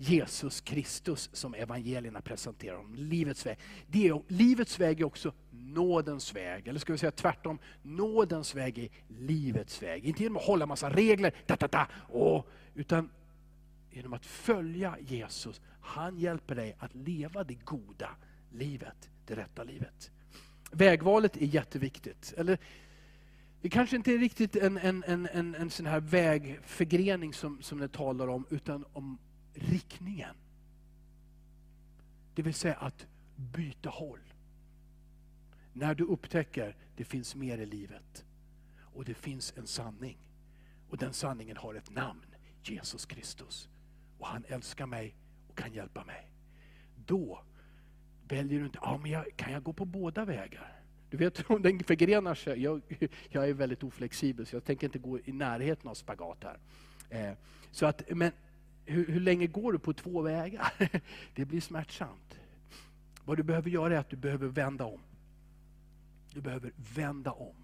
Jesus 0.08 0.60
Kristus 0.60 1.30
som 1.32 1.54
evangelierna 1.54 2.20
presenterar 2.20 2.76
om, 2.76 2.94
livets 2.94 3.46
väg. 3.46 3.58
Det 3.86 4.08
är, 4.08 4.22
livets 4.28 4.80
väg 4.80 5.00
är 5.00 5.04
också 5.04 5.32
nådens 5.50 6.34
väg, 6.34 6.68
eller 6.68 6.80
ska 6.80 6.92
vi 6.92 6.98
säga 6.98 7.10
tvärtom, 7.10 7.58
nådens 7.82 8.54
väg 8.54 8.78
är 8.78 8.88
livets 9.08 9.82
väg. 9.82 10.04
Inte 10.04 10.22
genom 10.22 10.36
att 10.36 10.44
hålla 10.44 10.66
massa 10.66 10.90
regler, 10.90 11.34
ta, 11.46 11.56
ta, 11.56 11.68
ta, 11.68 11.86
åh, 12.08 12.44
utan 12.74 13.10
genom 13.90 14.12
att 14.12 14.26
följa 14.26 14.96
Jesus. 15.00 15.60
Han 15.80 16.18
hjälper 16.18 16.54
dig 16.54 16.76
att 16.78 16.94
leva 16.94 17.44
det 17.44 17.54
goda 17.54 18.10
livet, 18.52 19.10
det 19.26 19.36
rätta 19.36 19.64
livet. 19.64 20.10
Vägvalet 20.72 21.36
är 21.36 21.46
jätteviktigt. 21.46 22.34
Eller, 22.36 22.58
det 23.60 23.70
kanske 23.70 23.96
inte 23.96 24.12
är 24.12 24.18
riktigt 24.18 24.56
en, 24.56 24.78
en, 24.78 25.04
en, 25.06 25.28
en, 25.32 25.54
en 25.54 25.70
sån 25.70 25.86
här 25.86 26.00
vägförgrening 26.00 27.34
som, 27.34 27.62
som 27.62 27.78
det 27.78 27.88
talar 27.88 28.28
om, 28.28 28.46
utan 28.50 28.84
om 28.92 29.18
riktningen. 29.54 30.36
Det 32.34 32.42
vill 32.42 32.54
säga 32.54 32.74
att 32.74 33.06
byta 33.36 33.88
håll. 33.90 34.20
När 35.72 35.94
du 35.94 36.04
upptäcker 36.04 36.68
att 36.68 36.76
det 36.96 37.04
finns 37.04 37.34
mer 37.34 37.58
i 37.58 37.66
livet 37.66 38.24
och 38.80 39.04
det 39.04 39.14
finns 39.14 39.54
en 39.56 39.66
sanning. 39.66 40.18
Och 40.88 40.96
den 40.96 41.12
sanningen 41.12 41.56
har 41.56 41.74
ett 41.74 41.90
namn, 41.90 42.26
Jesus 42.62 43.06
Kristus. 43.06 43.68
Och 44.18 44.26
han 44.26 44.44
älskar 44.48 44.86
mig 44.86 45.14
och 45.48 45.58
kan 45.58 45.72
hjälpa 45.72 46.04
mig. 46.04 46.30
Då 47.06 47.44
väljer 48.28 48.58
du 48.58 48.64
inte, 48.64 48.78
ja, 48.82 48.98
men 49.02 49.10
jag, 49.10 49.36
kan 49.36 49.52
jag 49.52 49.62
gå 49.62 49.72
på 49.72 49.84
båda 49.84 50.24
vägar? 50.24 50.80
Du 51.10 51.16
vet 51.16 51.50
om 51.50 51.62
den 51.62 51.84
förgrenar 51.84 52.34
sig, 52.34 52.62
jag, 52.62 52.82
jag 53.28 53.48
är 53.48 53.52
väldigt 53.52 53.82
oflexibel 53.82 54.46
så 54.46 54.56
jag 54.56 54.64
tänker 54.64 54.86
inte 54.86 54.98
gå 54.98 55.18
i 55.18 55.32
närheten 55.32 55.90
av 55.90 55.94
spagat 55.94 56.44
här. 56.44 56.58
Eh, 57.08 57.36
så 57.70 57.86
att, 57.86 58.02
men 58.10 58.32
hur, 58.84 59.06
hur, 59.06 59.20
länge 59.20 59.46
går 59.46 59.72
du 59.72 59.78
på 59.78 59.92
två 59.92 60.22
vägar? 60.22 60.72
Det 61.34 61.44
blir 61.44 61.60
smärtsamt. 61.60 62.38
Vad 63.24 63.36
du 63.36 63.42
behöver 63.42 63.70
göra 63.70 63.94
är 63.94 63.98
att 63.98 64.10
du 64.10 64.16
behöver 64.16 64.48
vända 64.48 64.84
om. 64.84 65.00
Du 66.32 66.40
behöver 66.40 66.72
vända 66.94 67.32
om. 67.32 67.54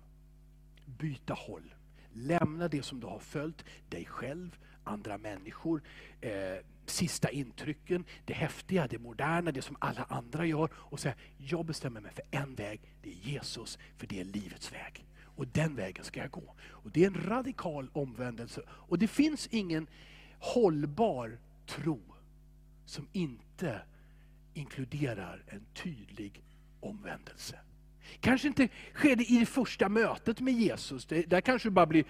Byta 0.85 1.35
håll. 1.35 1.75
Lämna 2.13 2.69
det 2.69 2.83
som 2.83 3.01
du 3.01 3.07
har 3.07 3.19
följt, 3.19 3.65
dig 3.89 4.05
själv, 4.05 4.59
andra 4.85 5.19
människor, 5.19 5.83
eh, 6.21 6.31
sista 6.87 7.31
intrycken, 7.31 8.05
det 8.25 8.35
häftiga, 8.35 8.87
det 8.87 8.99
moderna, 8.99 9.53
det 9.53 9.63
som 9.63 9.77
alla 9.79 10.07
andra 10.09 10.47
gör 10.47 10.71
och 10.75 11.01
säga, 11.01 11.15
jag 11.37 11.67
bestämmer 11.67 12.01
mig 12.01 12.13
för 12.13 12.25
en 12.31 12.55
väg, 12.55 12.81
det 13.03 13.11
är 13.11 13.15
Jesus, 13.15 13.79
för 13.97 14.07
det 14.07 14.21
är 14.21 14.25
livets 14.25 14.73
väg. 14.73 15.07
Och 15.41 15.47
den 15.47 15.77
vägen 15.77 16.05
ska 16.05 16.21
jag 16.21 16.31
gå. 16.31 16.55
Och 16.61 16.91
Det 16.91 17.03
är 17.03 17.07
en 17.07 17.25
radikal 17.29 17.91
omvändelse. 17.93 18.63
Och 18.69 18.99
det 18.99 19.09
finns 19.09 19.47
ingen 19.47 19.87
hållbar 20.41 21.39
tro 21.67 22.01
som 22.85 23.09
inte 23.13 23.81
inkluderar 24.55 25.43
en 25.47 25.65
tydlig 25.75 26.43
omvändelse. 26.81 27.59
Kanske 28.21 28.49
inte 28.49 28.69
sker 28.95 29.17
det 29.17 29.31
i 29.31 29.39
det 29.39 29.47
första 29.47 29.89
mötet 29.89 30.41
med 30.41 30.55
Jesus, 30.55 31.07
det, 31.07 31.23
där 31.23 31.41
kanske 31.41 31.69
du 31.69 31.73
bara 31.73 31.87
blir, 31.87 32.05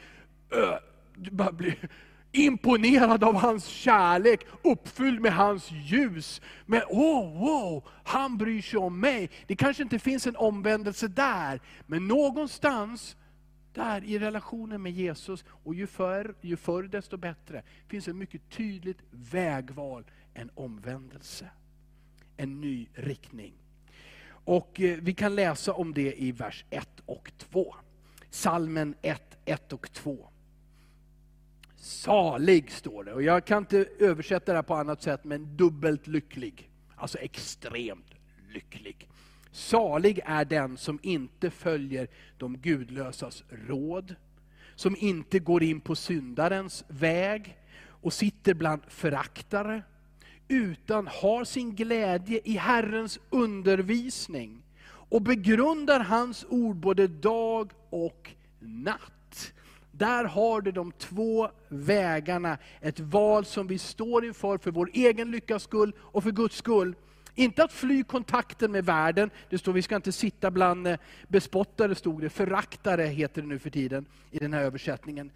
du 1.14 1.30
bara 1.30 1.52
blir 1.52 1.88
imponerad 2.32 3.24
av 3.24 3.34
hans 3.34 3.66
kärlek, 3.66 4.46
uppfylld 4.62 5.20
med 5.20 5.32
hans 5.32 5.70
ljus. 5.70 6.40
Men 6.66 6.82
oh, 6.88 7.38
wow, 7.40 7.88
han 8.04 8.38
bryr 8.38 8.62
sig 8.62 8.78
om 8.78 9.00
mig. 9.00 9.30
Det 9.46 9.56
kanske 9.56 9.82
inte 9.82 9.98
finns 9.98 10.26
en 10.26 10.36
omvändelse 10.36 11.08
där, 11.08 11.60
men 11.86 12.08
någonstans 12.08 13.16
där 13.74 14.04
i 14.04 14.18
relationen 14.18 14.82
med 14.82 14.92
Jesus, 14.92 15.44
och 15.48 15.74
ju 15.74 15.86
förr, 15.86 16.34
ju 16.40 16.56
förr 16.56 16.82
desto 16.82 17.16
bättre, 17.16 17.62
finns 17.88 18.08
ett 18.08 18.16
mycket 18.16 18.50
tydligt 18.50 18.98
vägval, 19.10 20.04
en 20.34 20.50
omvändelse. 20.54 21.50
En 22.36 22.60
ny 22.60 22.88
riktning. 22.94 23.54
Och 24.44 24.80
eh, 24.80 24.98
Vi 25.02 25.14
kan 25.14 25.34
läsa 25.34 25.72
om 25.72 25.94
det 25.94 26.22
i 26.22 26.32
vers 26.32 26.64
1 26.70 26.88
och 27.06 27.32
2. 27.38 27.74
Salmen 28.30 28.94
1, 29.02 29.38
1 29.44 29.72
och 29.72 29.92
2. 29.92 30.28
Salig 31.76 32.70
står 32.70 33.04
det. 33.04 33.12
Och 33.12 33.22
jag 33.22 33.44
kan 33.44 33.58
inte 33.58 33.86
översätta 33.98 34.52
det 34.52 34.62
på 34.62 34.74
annat 34.74 35.02
sätt, 35.02 35.24
men 35.24 35.56
dubbelt 35.56 36.06
lycklig. 36.06 36.70
Alltså 36.96 37.18
extremt 37.18 38.14
lycklig. 38.48 39.09
Salig 39.52 40.20
är 40.24 40.44
den 40.44 40.76
som 40.76 40.98
inte 41.02 41.50
följer 41.50 42.08
de 42.38 42.56
gudlösas 42.56 43.44
råd, 43.68 44.14
som 44.74 44.96
inte 44.98 45.38
går 45.38 45.62
in 45.62 45.80
på 45.80 45.96
syndarens 45.96 46.84
väg 46.88 47.56
och 48.02 48.12
sitter 48.12 48.54
bland 48.54 48.82
föraktare, 48.88 49.82
utan 50.48 51.06
har 51.06 51.44
sin 51.44 51.74
glädje 51.74 52.40
i 52.44 52.56
Herrens 52.56 53.18
undervisning 53.30 54.62
och 55.10 55.22
begrundar 55.22 56.00
hans 56.00 56.46
ord 56.48 56.76
både 56.76 57.06
dag 57.06 57.72
och 57.90 58.30
natt. 58.60 59.52
Där 59.92 60.24
har 60.24 60.60
du 60.60 60.72
de 60.72 60.92
två 60.92 61.50
vägarna, 61.68 62.58
ett 62.80 63.00
val 63.00 63.44
som 63.44 63.66
vi 63.66 63.78
står 63.78 64.24
inför 64.24 64.58
för 64.58 64.70
vår 64.70 64.90
egen 64.92 65.30
lyckas 65.30 65.62
skull 65.62 65.92
och 65.98 66.22
för 66.22 66.30
Guds 66.30 66.56
skull. 66.56 66.94
Inte 67.40 67.64
att 67.64 67.72
fly 67.72 68.02
kontakten 68.02 68.72
med 68.72 68.84
världen, 68.84 69.30
det 69.50 69.58
står 69.58 69.72
vi 69.72 69.82
ska 69.82 69.96
inte 69.96 70.12
sitta 70.12 70.50
bland 70.50 70.86
eh, 70.86 70.96
bespottare, 71.28 71.94
stod 71.94 72.20
det, 72.20 72.30
föraktare 72.30 73.02
heter 73.02 73.42
det 73.42 73.48
nu 73.48 73.58
för 73.58 73.70
tiden 73.70 74.06
i 74.30 74.38
den 74.38 74.52
här 74.52 74.60
översättningen. 74.60 75.30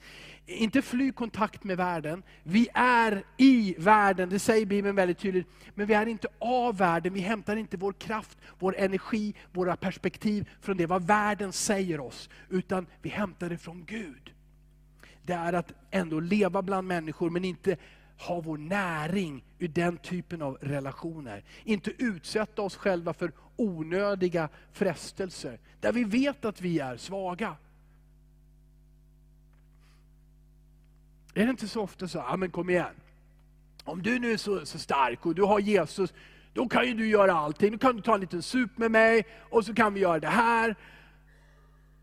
Inte 0.47 0.83
fly 0.83 1.13
kontakt 1.13 1.65
med 1.65 1.77
världen, 1.77 2.23
vi 2.43 2.69
är 2.75 3.25
i 3.37 3.75
världen, 3.79 4.29
det 4.29 4.39
säger 4.39 4.67
Bibeln 4.67 4.97
väldigt 4.97 5.19
tydligt, 5.19 5.49
men 5.75 5.87
vi 5.87 5.95
är 5.95 6.07
inte 6.07 6.29
av 6.39 6.77
världen, 6.77 7.15
vi 7.15 7.21
hämtar 7.21 7.57
inte 7.57 7.77
vår 7.77 7.93
kraft, 7.93 8.39
vår 8.59 8.77
energi, 8.77 9.35
våra 9.53 9.77
perspektiv 9.77 10.51
från 10.61 10.77
det 10.77 10.87
vad 10.87 11.07
världen 11.07 11.53
säger 11.53 12.01
oss, 12.01 12.31
utan 12.51 12.87
vi 13.03 13.09
hämtar 13.09 13.49
det 13.49 13.59
från 13.59 13.85
Gud. 13.85 14.33
Det 15.23 15.33
är 15.33 15.53
att 15.53 15.73
ändå 15.91 16.21
leva 16.21 16.63
bland 16.63 16.89
människor 16.89 17.31
men 17.31 17.45
inte 17.45 17.77
ha 18.19 18.41
vår 18.41 18.59
näring 18.59 19.45
ur 19.59 19.69
den 19.69 19.97
typen 19.97 20.43
av 20.43 20.59
relationer. 20.61 21.45
Inte 21.65 21.91
utsätta 21.99 22.63
oss 22.63 22.77
själva 22.77 23.15
för 23.15 23.33
onödiga 23.57 24.49
frestelser, 24.73 25.59
där 25.81 25.93
vi 25.93 26.05
vet 26.05 26.45
att 26.45 26.61
vi 26.61 26.79
är 26.79 26.97
svaga. 26.97 27.57
Är 31.35 31.45
det 31.45 31.51
inte 31.51 31.69
så 31.69 31.83
ofta 31.83 32.09
så, 32.09 32.19
ja 32.19 32.37
men 32.37 32.51
kom 32.51 32.71
igen. 32.71 32.95
Om 33.85 34.03
du 34.03 34.19
nu 34.19 34.33
är 34.33 34.37
så, 34.37 34.67
så 34.67 34.79
stark 34.79 35.27
och 35.27 35.35
du 35.35 35.43
har 35.43 35.59
Jesus, 35.59 36.15
då 36.53 36.69
kan 36.69 36.87
ju 36.87 36.95
du 36.95 37.07
göra 37.07 37.33
allting. 37.33 37.73
Då 37.73 37.79
kan 37.79 37.97
du 37.97 38.03
ta 38.03 38.15
en 38.15 38.21
liten 38.21 38.43
sup 38.43 38.79
med 38.79 38.91
mig 38.91 39.27
och 39.51 39.65
så 39.65 39.75
kan 39.75 39.95
vi 39.95 40.01
göra 40.01 40.21
det 40.21 40.29
här. 40.29 40.77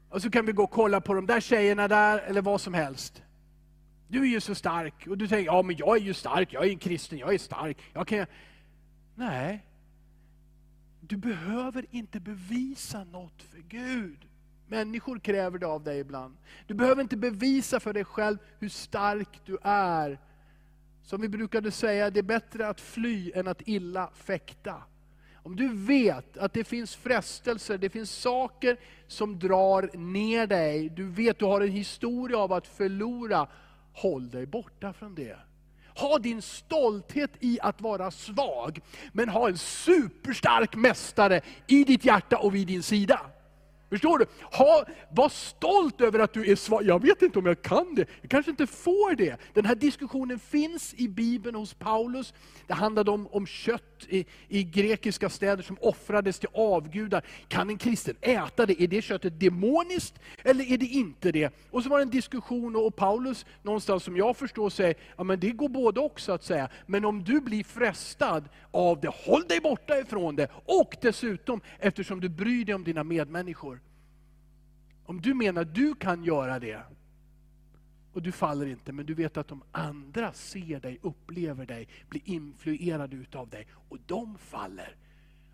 Och 0.10 0.21
så 0.21 0.32
kan 0.32 0.45
vi 0.45 0.52
gå 0.52 0.63
och 0.63 0.71
kolla 0.71 1.02
på 1.02 1.13
de 1.13 1.26
där 1.26 1.39
tjejerna 1.39 1.88
där, 1.88 2.19
eller 2.19 2.41
vad 2.41 2.62
som 2.62 2.74
helst. 2.74 3.24
Du 4.12 4.21
är 4.21 4.26
ju 4.26 4.41
så 4.41 4.56
stark. 4.56 5.08
Och 5.08 5.17
du 5.17 5.28
tänker, 5.28 5.45
ja 5.45 5.62
men 5.62 5.76
jag 5.76 5.97
är 5.97 6.02
ju 6.02 6.13
stark, 6.13 6.54
jag 6.54 6.65
är 6.65 6.69
en 6.69 6.80
kristen, 6.80 7.17
jag 7.17 7.34
är 7.34 7.38
stark. 7.38 7.78
Jag 7.93 8.08
kan... 8.08 8.26
Nej. 9.15 9.65
Du 11.02 11.17
behöver 11.17 11.86
inte 11.91 12.19
bevisa 12.19 13.04
något 13.04 13.41
för 13.41 13.60
Gud. 13.60 14.17
Människor 14.67 15.19
kräver 15.19 15.58
det 15.58 15.67
av 15.67 15.84
dig 15.84 16.00
ibland. 16.00 16.38
Du 16.67 16.74
behöver 16.74 17.02
inte 17.02 17.17
bevisa 17.17 17.80
för 17.80 17.93
dig 17.93 18.06
själv 18.06 18.38
hur 18.60 18.69
stark 18.69 19.41
du 19.45 19.58
är. 19.62 20.19
Som 21.04 21.21
vi 21.21 21.30
brukade 21.30 21.71
säga, 21.71 22.10
det 22.10 22.19
är 22.19 22.24
bättre 22.24 22.67
att 22.67 22.82
fly 22.82 23.32
än 23.36 23.47
att 23.47 23.62
illa 23.67 24.10
fäkta. 24.13 24.84
Om 25.36 25.56
du 25.56 25.74
vet 25.74 26.38
att 26.38 26.54
det 26.54 26.63
finns 26.63 26.95
frestelser, 26.95 27.78
det 27.78 27.89
finns 27.89 28.12
saker 28.12 28.78
som 29.08 29.39
drar 29.39 29.97
ner 29.97 30.47
dig, 30.47 30.89
du 30.89 31.08
vet 31.08 31.39
du 31.39 31.45
har 31.45 31.62
en 31.62 31.71
historia 31.71 32.38
av 32.38 32.54
att 32.54 32.67
förlora, 32.67 33.47
håll 33.93 34.30
dig 34.30 34.45
borta 34.45 34.93
från 34.93 35.15
det. 35.15 35.38
Ha 35.95 36.19
din 36.19 36.41
stolthet 36.41 37.32
i 37.39 37.60
att 37.62 37.82
vara 37.82 38.12
svag, 38.12 38.80
men 39.12 39.30
ha 39.30 39.47
en 39.47 39.58
superstark 39.58 40.75
mästare 40.75 41.41
i 41.67 41.84
ditt 41.84 42.06
hjärta 42.06 42.38
och 42.38 42.56
vid 42.56 42.67
din 42.67 42.84
sida. 42.84 43.21
Förstår 43.91 44.17
du? 44.17 44.25
Ha, 44.51 44.86
var 45.12 45.30
stolt 45.30 46.01
över 46.01 46.19
att 46.19 46.34
du 46.34 46.51
är 46.51 46.56
svag. 46.56 46.84
Jag 46.84 47.01
vet 47.01 47.21
inte 47.21 47.39
om 47.39 47.45
jag 47.45 47.62
kan 47.62 47.95
det, 47.95 48.06
jag 48.21 48.32
kanske 48.32 48.51
inte 48.51 48.67
får 48.67 49.15
det. 49.15 49.38
Den 49.54 49.65
här 49.65 49.75
diskussionen 49.75 50.39
finns 50.39 50.93
i 50.93 51.08
Bibeln 51.08 51.56
hos 51.56 51.73
Paulus. 51.73 52.34
Det 52.67 52.73
handlade 52.73 53.12
om, 53.12 53.27
om 53.27 53.45
kött 53.45 54.06
i, 54.10 54.25
i 54.47 54.63
grekiska 54.63 55.30
städer 55.30 55.63
som 55.63 55.77
offrades 55.82 56.39
till 56.39 56.49
avgudar. 56.54 57.25
Kan 57.47 57.69
en 57.69 57.77
kristen 57.77 58.15
äta 58.21 58.65
det? 58.65 58.82
Är 58.82 58.88
det 58.88 59.01
köttet 59.01 59.39
demoniskt 59.39 60.19
eller 60.43 60.71
är 60.73 60.77
det 60.77 60.86
inte 60.86 61.32
det? 61.32 61.54
Och 61.71 61.84
så 61.84 61.89
var 61.89 61.97
det 61.97 62.04
en 62.04 62.10
diskussion 62.10 62.75
och 62.75 62.95
Paulus, 62.95 63.45
någonstans 63.62 64.04
som 64.04 64.17
jag 64.17 64.38
förstår, 64.38 64.69
säger 64.69 64.95
ja, 65.17 65.23
men 65.23 65.39
det 65.39 65.51
går 65.51 65.69
både 65.69 65.99
också 65.99 66.32
att 66.32 66.43
säga. 66.43 66.69
Men 66.86 67.06
om 67.06 67.23
du 67.23 67.41
blir 67.41 67.63
frestad 67.63 68.49
av 68.71 68.99
det, 69.01 69.10
håll 69.13 69.43
dig 69.47 69.60
borta 69.60 69.99
ifrån 69.99 70.36
det. 70.36 70.47
Och 70.65 70.95
dessutom, 71.01 71.62
eftersom 71.80 72.19
du 72.19 72.30
bryr 72.30 72.65
dig 72.65 72.75
om 72.75 72.84
dina 72.84 73.04
medmänniskor. 73.04 73.81
Om 75.12 75.21
du 75.21 75.34
menar 75.34 75.62
att 75.62 75.76
du 75.76 75.95
kan 75.95 76.24
göra 76.24 76.60
det, 76.60 76.84
och 78.13 78.21
du 78.21 78.32
faller 78.32 78.65
inte, 78.65 78.91
men 78.91 79.06
du 79.06 79.13
vet 79.13 79.38
att 79.38 79.47
de 79.47 79.63
andra 79.71 80.34
ser 80.34 80.80
dig, 80.80 81.00
upplever 81.02 81.65
dig, 81.65 81.88
blir 82.10 82.21
influerade 82.26 83.15
utav 83.15 83.50
dig, 83.50 83.67
och 83.89 83.97
de 84.06 84.38
faller. 84.38 84.95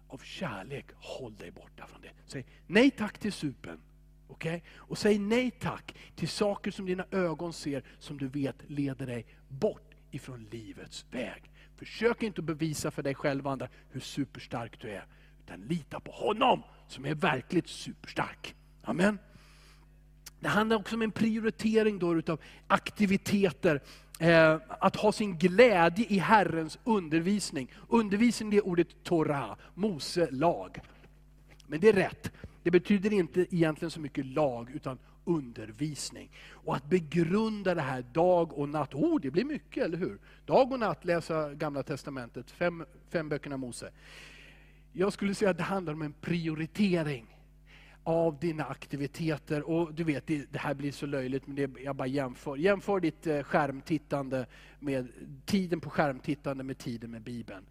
Av 0.08 0.18
kärlek, 0.18 0.86
håll 0.96 1.36
dig 1.36 1.52
borta 1.52 1.88
från 1.88 2.02
det. 2.02 2.12
Säg 2.26 2.46
nej 2.68 2.92
tack 2.92 3.20
till 3.20 3.34
supen. 3.34 3.80
Okay? 4.28 4.62
Och 4.76 4.98
säg 4.98 5.20
nej 5.20 5.52
tack 5.52 5.96
till 6.16 6.30
saker 6.30 6.72
som 6.72 6.86
dina 6.86 7.06
ögon 7.12 7.54
ser, 7.54 7.84
som 8.00 8.18
du 8.18 8.28
vet 8.28 8.56
leder 8.68 9.06
dig 9.06 9.26
bort 9.48 9.96
ifrån 10.12 10.48
livets 10.52 11.06
väg. 11.12 11.52
Försök 11.76 12.24
inte 12.24 12.42
att 12.42 12.46
bevisa 12.46 12.92
för 12.92 13.04
dig 13.04 13.16
själv 13.16 13.46
och 13.46 13.52
andra 13.52 13.68
hur 13.90 14.00
superstark 14.00 14.82
du 14.82 14.90
är, 14.90 15.06
utan 15.44 15.62
lita 15.62 16.00
på 16.00 16.12
honom 16.12 16.64
som 16.88 17.06
är 17.06 17.16
verkligt 17.16 17.68
superstark. 17.68 18.56
Amen. 18.84 19.20
Det 20.40 20.48
handlar 20.48 20.78
också 20.78 20.96
om 20.96 21.02
en 21.02 21.12
prioritering 21.12 22.00
då 22.00 22.16
utav 22.16 22.40
aktiviteter. 22.68 23.82
Eh, 24.20 24.58
att 24.68 24.96
ha 24.96 25.12
sin 25.12 25.38
glädje 25.38 26.06
i 26.10 26.18
Herrens 26.18 26.80
undervisning. 26.84 27.72
Undervisning 27.88 28.50
det 28.50 28.58
är 28.58 28.68
ordet 28.68 29.04
Torah, 29.04 29.58
Mose 29.74 30.32
lag. 30.32 30.80
Men 31.68 31.80
det 31.80 31.90
är 31.90 31.94
rätt. 31.94 32.32
Det 32.64 32.72
betyder 32.72 33.14
inte 33.14 33.56
egentligen 33.56 33.92
så 33.92 34.00
mycket 34.00 34.26
lag, 34.26 34.72
utan 34.74 34.98
undervisning. 35.26 36.32
Och 36.52 36.76
att 36.76 36.90
begrunda 36.90 37.76
det 37.76 37.82
här 37.82 38.02
dag 38.02 38.54
och 38.54 38.70
natt. 38.70 38.94
Oh, 38.94 39.22
det 39.22 39.32
blir 39.32 39.46
mycket, 39.46 39.84
eller 39.84 39.98
hur? 39.98 40.20
Dag 40.46 40.72
och 40.72 40.80
natt 40.80 41.06
läsa 41.06 41.54
Gamla 41.54 41.84
Testamentet, 41.84 42.52
fem, 42.52 42.86
fem 43.10 43.30
böckerna 43.30 43.58
Mose. 43.58 43.92
Jag 44.94 45.14
skulle 45.14 45.36
säga 45.36 45.52
att 45.52 45.58
det 45.58 45.64
handlar 45.64 45.94
om 45.94 46.02
en 46.02 46.14
prioritering 46.14 47.37
av 48.08 48.40
dina 48.40 48.66
aktiviteter. 48.66 49.70
Och 49.70 49.94
du 49.94 50.04
vet, 50.04 50.28
det, 50.28 50.52
det 50.52 50.60
här 50.60 50.74
blir 50.74 50.92
så 50.92 51.06
löjligt, 51.06 51.48
men 51.48 51.56
det, 51.56 51.82
jag 51.84 51.96
bara 51.96 52.08
jämför. 52.08 52.58
Jämför 52.58 53.00
ditt 53.00 53.28
eh, 53.28 53.44
skärmtittande 53.44 54.46
med 54.80 55.08
tiden 55.46 55.80
på 55.80 55.90
skärmtittande 55.90 56.64
med 56.64 56.78
tiden 56.78 57.12
med 57.12 57.22
Bibeln. 57.22 57.66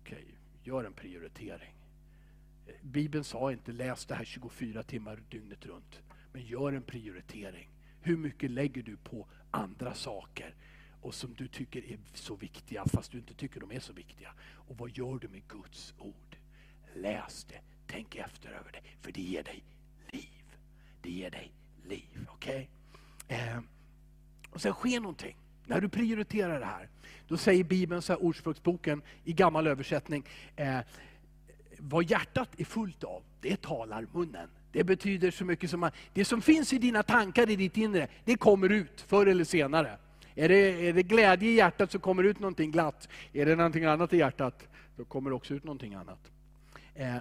Okej, 0.00 0.24
gör 0.62 0.84
en 0.84 0.92
prioritering. 0.92 1.74
Bibeln 2.82 3.24
sa 3.24 3.52
inte 3.52 3.72
läs 3.72 4.06
det 4.06 4.14
här 4.14 4.24
24 4.24 4.82
timmar 4.82 5.20
dygnet 5.28 5.66
runt. 5.66 6.02
Men 6.32 6.42
gör 6.42 6.72
en 6.72 6.82
prioritering. 6.82 7.70
Hur 8.00 8.16
mycket 8.16 8.50
lägger 8.50 8.82
du 8.82 8.96
på 8.96 9.26
andra 9.50 9.94
saker 9.94 10.54
och 11.00 11.14
som 11.14 11.34
du 11.34 11.48
tycker 11.48 11.84
är 11.92 11.98
så 12.14 12.36
viktiga 12.36 12.84
fast 12.84 13.12
du 13.12 13.18
inte 13.18 13.34
tycker 13.34 13.60
de 13.60 13.72
är 13.72 13.80
så 13.80 13.92
viktiga? 13.92 14.32
Och 14.52 14.78
vad 14.78 14.90
gör 14.90 15.18
du 15.18 15.28
med 15.28 15.42
Guds 15.48 15.94
ord? 15.98 16.36
Läs 16.94 17.44
det, 17.44 17.60
tänk 17.86 18.16
efter 18.16 18.48
över 18.48 18.72
det, 18.72 18.82
för 19.00 19.12
det 19.12 19.22
ger 19.22 19.42
dig. 19.42 19.62
Det 21.02 21.10
ger 21.10 21.30
dig 21.30 21.52
liv. 21.84 22.26
Okej? 22.28 22.70
Okay? 23.26 23.38
Eh, 23.38 23.58
och 24.50 24.60
sen 24.60 24.72
sker 24.72 25.00
någonting. 25.00 25.36
När 25.66 25.80
du 25.80 25.88
prioriterar 25.88 26.60
det 26.60 26.66
här, 26.66 26.88
då 27.28 27.36
säger 27.36 27.64
Bibeln, 27.64 28.02
så 28.02 28.12
här, 28.12 28.22
Ordspråksboken 28.22 29.02
i 29.24 29.32
gammal 29.32 29.66
översättning, 29.66 30.24
eh, 30.56 30.78
vad 31.78 32.10
hjärtat 32.10 32.48
är 32.58 32.64
fullt 32.64 33.04
av, 33.04 33.22
det 33.40 33.62
talar 33.62 34.06
munnen. 34.12 34.48
Det 34.72 34.84
betyder 34.84 35.30
så 35.30 35.44
mycket 35.44 35.70
som 35.70 35.82
att 35.82 35.94
det 36.12 36.24
som 36.24 36.42
finns 36.42 36.72
i 36.72 36.78
dina 36.78 37.02
tankar, 37.02 37.50
i 37.50 37.56
ditt 37.56 37.76
inre, 37.76 38.08
det 38.24 38.36
kommer 38.36 38.68
ut 38.68 39.00
förr 39.00 39.26
eller 39.26 39.44
senare. 39.44 39.98
Är 40.34 40.48
det, 40.48 40.88
är 40.88 40.92
det 40.92 41.02
glädje 41.02 41.50
i 41.50 41.54
hjärtat 41.54 41.92
så 41.92 41.98
kommer 41.98 42.22
det 42.22 42.28
ut 42.28 42.40
någonting 42.40 42.70
glatt. 42.70 43.08
Är 43.32 43.46
det 43.46 43.56
någonting 43.56 43.84
annat 43.84 44.12
i 44.12 44.16
hjärtat, 44.16 44.68
då 44.96 45.04
kommer 45.04 45.30
det 45.30 45.36
också 45.36 45.54
ut 45.54 45.64
någonting 45.64 45.94
annat. 45.94 46.30
Eh, 46.94 47.16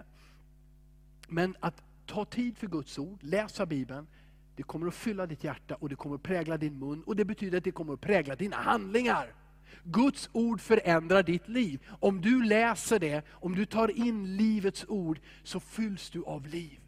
men 1.28 1.56
att 1.60 1.84
ta 2.08 2.26
tid 2.26 2.58
för 2.58 2.68
Guds 2.68 3.00
ord, 3.00 3.24
läsa 3.24 3.66
Bibeln, 3.66 4.08
det 4.56 4.64
kommer 4.64 4.88
att 4.88 4.96
fylla 4.96 5.26
ditt 5.26 5.44
hjärta 5.44 5.76
och 5.76 5.90
det 5.90 5.96
kommer 5.96 6.16
att 6.16 6.24
prägla 6.24 6.58
din 6.58 6.80
mun 6.80 7.04
och 7.04 7.16
det 7.16 7.26
betyder 7.26 7.58
att 7.58 7.64
det 7.64 7.72
kommer 7.72 7.94
att 7.94 8.02
prägla 8.02 8.36
dina 8.36 8.58
handlingar. 8.58 9.34
Guds 9.84 10.30
ord 10.34 10.62
förändrar 10.62 11.24
ditt 11.24 11.48
liv. 11.48 11.86
Om 12.00 12.22
du 12.22 12.44
läser 12.44 13.00
det, 13.00 13.26
om 13.30 13.56
du 13.56 13.66
tar 13.66 14.00
in 14.00 14.38
livets 14.38 14.86
ord, 14.88 15.20
så 15.44 15.60
fylls 15.60 16.10
du 16.10 16.24
av 16.24 16.48
liv. 16.48 16.80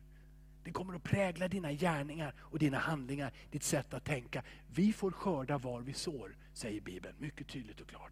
Det 0.64 0.72
kommer 0.72 0.96
att 0.96 1.04
prägla 1.04 1.48
dina 1.48 1.74
gärningar 1.74 2.34
och 2.40 2.60
dina 2.60 2.78
handlingar, 2.78 3.32
ditt 3.52 3.64
sätt 3.64 3.94
att 3.94 4.06
tänka. 4.06 4.44
Vi 4.68 4.94
får 4.94 5.12
skörda 5.12 5.58
var 5.58 5.82
vi 5.82 5.94
sår, 5.94 6.36
säger 6.54 6.82
Bibeln 6.82 7.16
mycket 7.20 7.48
tydligt 7.48 7.82
och 7.82 7.88
klart. 7.88 8.12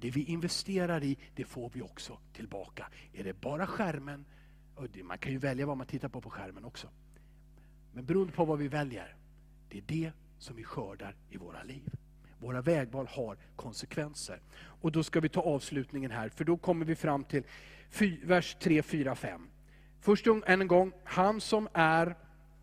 Det 0.00 0.10
vi 0.10 0.24
investerar 0.24 1.04
i, 1.04 1.18
det 1.34 1.44
får 1.44 1.70
vi 1.74 1.82
också 1.82 2.18
tillbaka. 2.32 2.86
Är 3.12 3.24
det 3.24 3.40
bara 3.40 3.66
skärmen, 3.66 4.24
man 5.02 5.18
kan 5.18 5.32
ju 5.32 5.38
välja 5.38 5.66
vad 5.66 5.76
man 5.76 5.86
tittar 5.86 6.08
på 6.08 6.20
på 6.20 6.30
skärmen 6.30 6.64
också. 6.64 6.88
Men 7.92 8.04
beroende 8.04 8.32
på 8.32 8.44
vad 8.44 8.58
vi 8.58 8.68
väljer, 8.68 9.16
det 9.68 9.78
är 9.78 9.82
det 9.86 10.12
som 10.38 10.56
vi 10.56 10.64
skördar 10.64 11.16
i 11.30 11.36
våra 11.36 11.62
liv. 11.62 11.90
Våra 12.38 12.62
vägval 12.62 13.06
har 13.06 13.36
konsekvenser. 13.56 14.40
Och 14.80 14.92
då 14.92 15.02
ska 15.02 15.20
vi 15.20 15.28
ta 15.28 15.40
avslutningen 15.40 16.10
här, 16.10 16.28
för 16.28 16.44
då 16.44 16.56
kommer 16.56 16.84
vi 16.84 16.94
fram 16.94 17.24
till 17.24 17.42
vers 18.24 18.56
3, 18.60 18.82
4, 18.82 19.14
5. 19.14 19.48
Först 20.00 20.26
än 20.26 20.42
en 20.46 20.68
gång, 20.68 20.92
han 21.04 21.40
som 21.40 21.68
är 21.72 22.16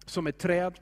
som 0.06 0.28
ett 0.28 0.38
träd 0.38 0.80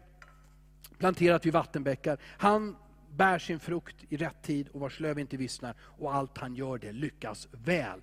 planterat 0.97 1.45
vid 1.45 1.53
vattenbäckar, 1.53 2.17
han 2.37 2.75
bär 3.11 3.39
sin 3.39 3.59
frukt 3.59 3.95
i 4.09 4.17
rätt 4.17 4.41
tid 4.41 4.67
och 4.67 4.79
vars 4.79 4.99
löv 4.99 5.19
inte 5.19 5.37
vissnar 5.37 5.75
och 5.81 6.15
allt 6.15 6.37
han 6.37 6.55
gör 6.55 6.77
det 6.77 6.91
lyckas 6.91 7.47
väl. 7.51 8.01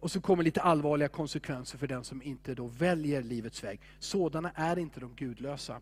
Och 0.00 0.10
så 0.10 0.20
kommer 0.20 0.42
lite 0.42 0.62
allvarliga 0.62 1.08
konsekvenser 1.08 1.78
för 1.78 1.86
den 1.86 2.04
som 2.04 2.22
inte 2.22 2.54
då 2.54 2.66
väljer 2.66 3.22
livets 3.22 3.64
väg. 3.64 3.80
Sådana 3.98 4.50
är 4.50 4.78
inte 4.78 5.00
de 5.00 5.14
gudlösa. 5.14 5.80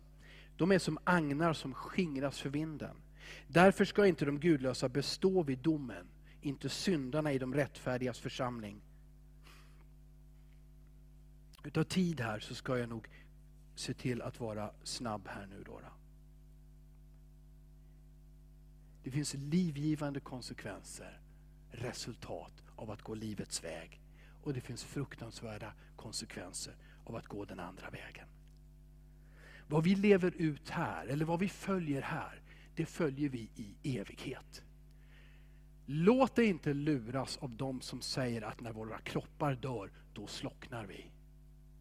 De 0.57 0.71
är 0.71 0.79
som 0.79 0.97
agnar 1.03 1.53
som 1.53 1.73
skingras 1.73 2.39
för 2.39 2.49
vinden. 2.49 2.95
Därför 3.47 3.85
ska 3.85 4.07
inte 4.07 4.25
de 4.25 4.39
gudlösa 4.39 4.89
bestå 4.89 5.43
vid 5.43 5.59
domen, 5.59 6.07
inte 6.41 6.69
syndarna 6.69 7.33
i 7.33 7.37
de 7.37 7.53
rättfärdigas 7.53 8.19
församling. 8.19 8.81
Utav 11.63 11.83
tid 11.83 12.21
här 12.21 12.39
så 12.39 12.55
ska 12.55 12.77
jag 12.77 12.89
nog 12.89 13.07
se 13.75 13.93
till 13.93 14.21
att 14.21 14.39
vara 14.39 14.71
snabb 14.83 15.27
här 15.27 15.45
nu. 15.45 15.63
Då. 15.65 15.81
Det 19.03 19.11
finns 19.11 19.33
livgivande 19.33 20.19
konsekvenser, 20.19 21.19
resultat 21.71 22.63
av 22.75 22.91
att 22.91 23.01
gå 23.01 23.13
livets 23.13 23.63
väg. 23.63 24.01
Och 24.47 24.53
det 24.53 24.61
finns 24.61 24.83
fruktansvärda 24.83 25.73
konsekvenser 25.95 26.75
av 27.03 27.15
att 27.15 27.27
gå 27.27 27.45
den 27.45 27.59
andra 27.59 27.89
vägen. 27.89 28.27
Vad 29.67 29.83
vi 29.83 29.95
lever 29.95 30.33
ut 30.37 30.69
här, 30.69 31.07
eller 31.07 31.25
vad 31.25 31.39
vi 31.39 31.49
följer 31.49 32.01
här, 32.01 32.41
det 32.75 32.85
följer 32.85 33.29
vi 33.29 33.49
i 33.55 33.97
evighet. 33.99 34.63
Låt 35.85 36.35
dig 36.35 36.45
inte 36.45 36.73
luras 36.73 37.37
av 37.37 37.49
de 37.55 37.81
som 37.81 38.01
säger 38.01 38.41
att 38.41 38.61
när 38.61 38.71
våra 38.71 38.99
kroppar 38.99 39.55
dör, 39.55 39.91
då 40.13 40.27
slocknar 40.27 40.85
vi. 40.85 41.11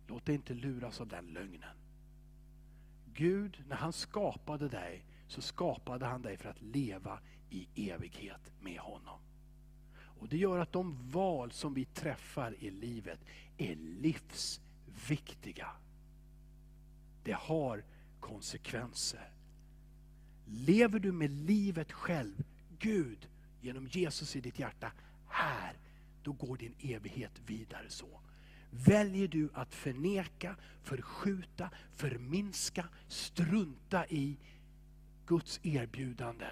Låt 0.06 0.26
dig 0.26 0.34
inte 0.34 0.54
luras 0.54 1.00
av 1.00 1.08
den 1.08 1.26
lögnen. 1.26 1.76
Gud, 3.12 3.62
när 3.68 3.76
han 3.76 3.92
skapade 3.92 4.68
dig, 4.68 5.04
så 5.28 5.40
skapade 5.40 6.06
han 6.06 6.22
dig 6.22 6.36
för 6.36 6.48
att 6.48 6.62
leva 6.62 7.20
i 7.50 7.90
evighet 7.90 8.52
med 8.60 8.78
honom. 8.78 9.25
Och 10.18 10.28
Det 10.28 10.36
gör 10.36 10.58
att 10.58 10.72
de 10.72 11.10
val 11.10 11.52
som 11.52 11.74
vi 11.74 11.84
träffar 11.84 12.54
i 12.58 12.70
livet 12.70 13.20
är 13.58 13.76
livsviktiga. 13.76 15.68
Det 17.22 17.32
har 17.32 17.84
konsekvenser. 18.20 19.30
Lever 20.46 20.98
du 20.98 21.12
med 21.12 21.30
livet 21.30 21.92
själv, 21.92 22.44
Gud, 22.78 23.28
genom 23.60 23.86
Jesus 23.86 24.36
i 24.36 24.40
ditt 24.40 24.58
hjärta, 24.58 24.92
här, 25.28 25.76
då 26.22 26.32
går 26.32 26.56
din 26.56 26.74
evighet 26.80 27.32
vidare 27.46 27.90
så. 27.90 28.20
Väljer 28.70 29.28
du 29.28 29.48
att 29.54 29.74
förneka, 29.74 30.56
förskjuta, 30.82 31.70
förminska, 31.94 32.88
strunta 33.08 34.06
i 34.06 34.36
Guds 35.26 35.60
erbjudande, 35.62 36.46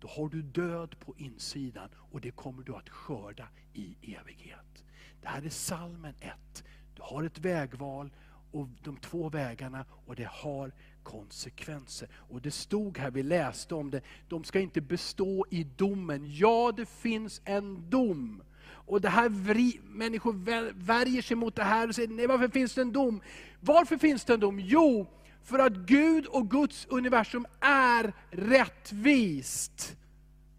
då 0.00 0.08
har 0.08 0.28
du 0.28 0.42
död 0.42 0.96
på 1.00 1.14
insidan 1.16 1.88
och 1.94 2.20
det 2.20 2.30
kommer 2.30 2.62
du 2.62 2.74
att 2.74 2.88
skörda 2.88 3.48
i 3.72 3.96
evighet. 4.02 4.84
Det 5.22 5.28
här 5.28 5.42
är 5.42 5.50
salmen 5.50 6.14
1. 6.20 6.64
Du 6.94 7.02
har 7.02 7.24
ett 7.24 7.38
vägval 7.38 8.10
och 8.52 8.68
de 8.84 8.96
två 8.96 9.28
vägarna 9.28 9.84
och 10.06 10.16
det 10.16 10.28
har 10.30 10.72
konsekvenser. 11.02 12.08
Och 12.14 12.42
det 12.42 12.50
stod 12.50 12.98
här, 12.98 13.10
vi 13.10 13.22
läste 13.22 13.74
om 13.74 13.90
det, 13.90 14.00
de 14.28 14.44
ska 14.44 14.60
inte 14.60 14.80
bestå 14.80 15.46
i 15.50 15.64
domen. 15.64 16.22
Ja, 16.26 16.72
det 16.76 16.86
finns 16.88 17.42
en 17.44 17.90
dom. 17.90 18.42
Och 18.62 19.00
det 19.00 19.08
här 19.08 19.28
vri, 19.28 19.80
människor 19.84 20.32
värjer 20.72 21.22
sig 21.22 21.36
mot 21.36 21.56
det 21.56 21.64
här 21.64 21.88
och 21.88 21.94
säger, 21.94 22.08
nej 22.08 22.26
varför 22.26 22.48
finns 22.48 22.74
det 22.74 22.80
en 22.80 22.92
dom? 22.92 23.22
Varför 23.60 23.96
finns 23.96 24.24
det 24.24 24.34
en 24.34 24.40
dom? 24.40 24.60
Jo, 24.60 25.06
för 25.44 25.58
att 25.58 25.72
Gud 25.72 26.26
och 26.26 26.50
Guds 26.50 26.86
universum 26.90 27.46
är 27.60 28.12
rättvist. 28.30 29.96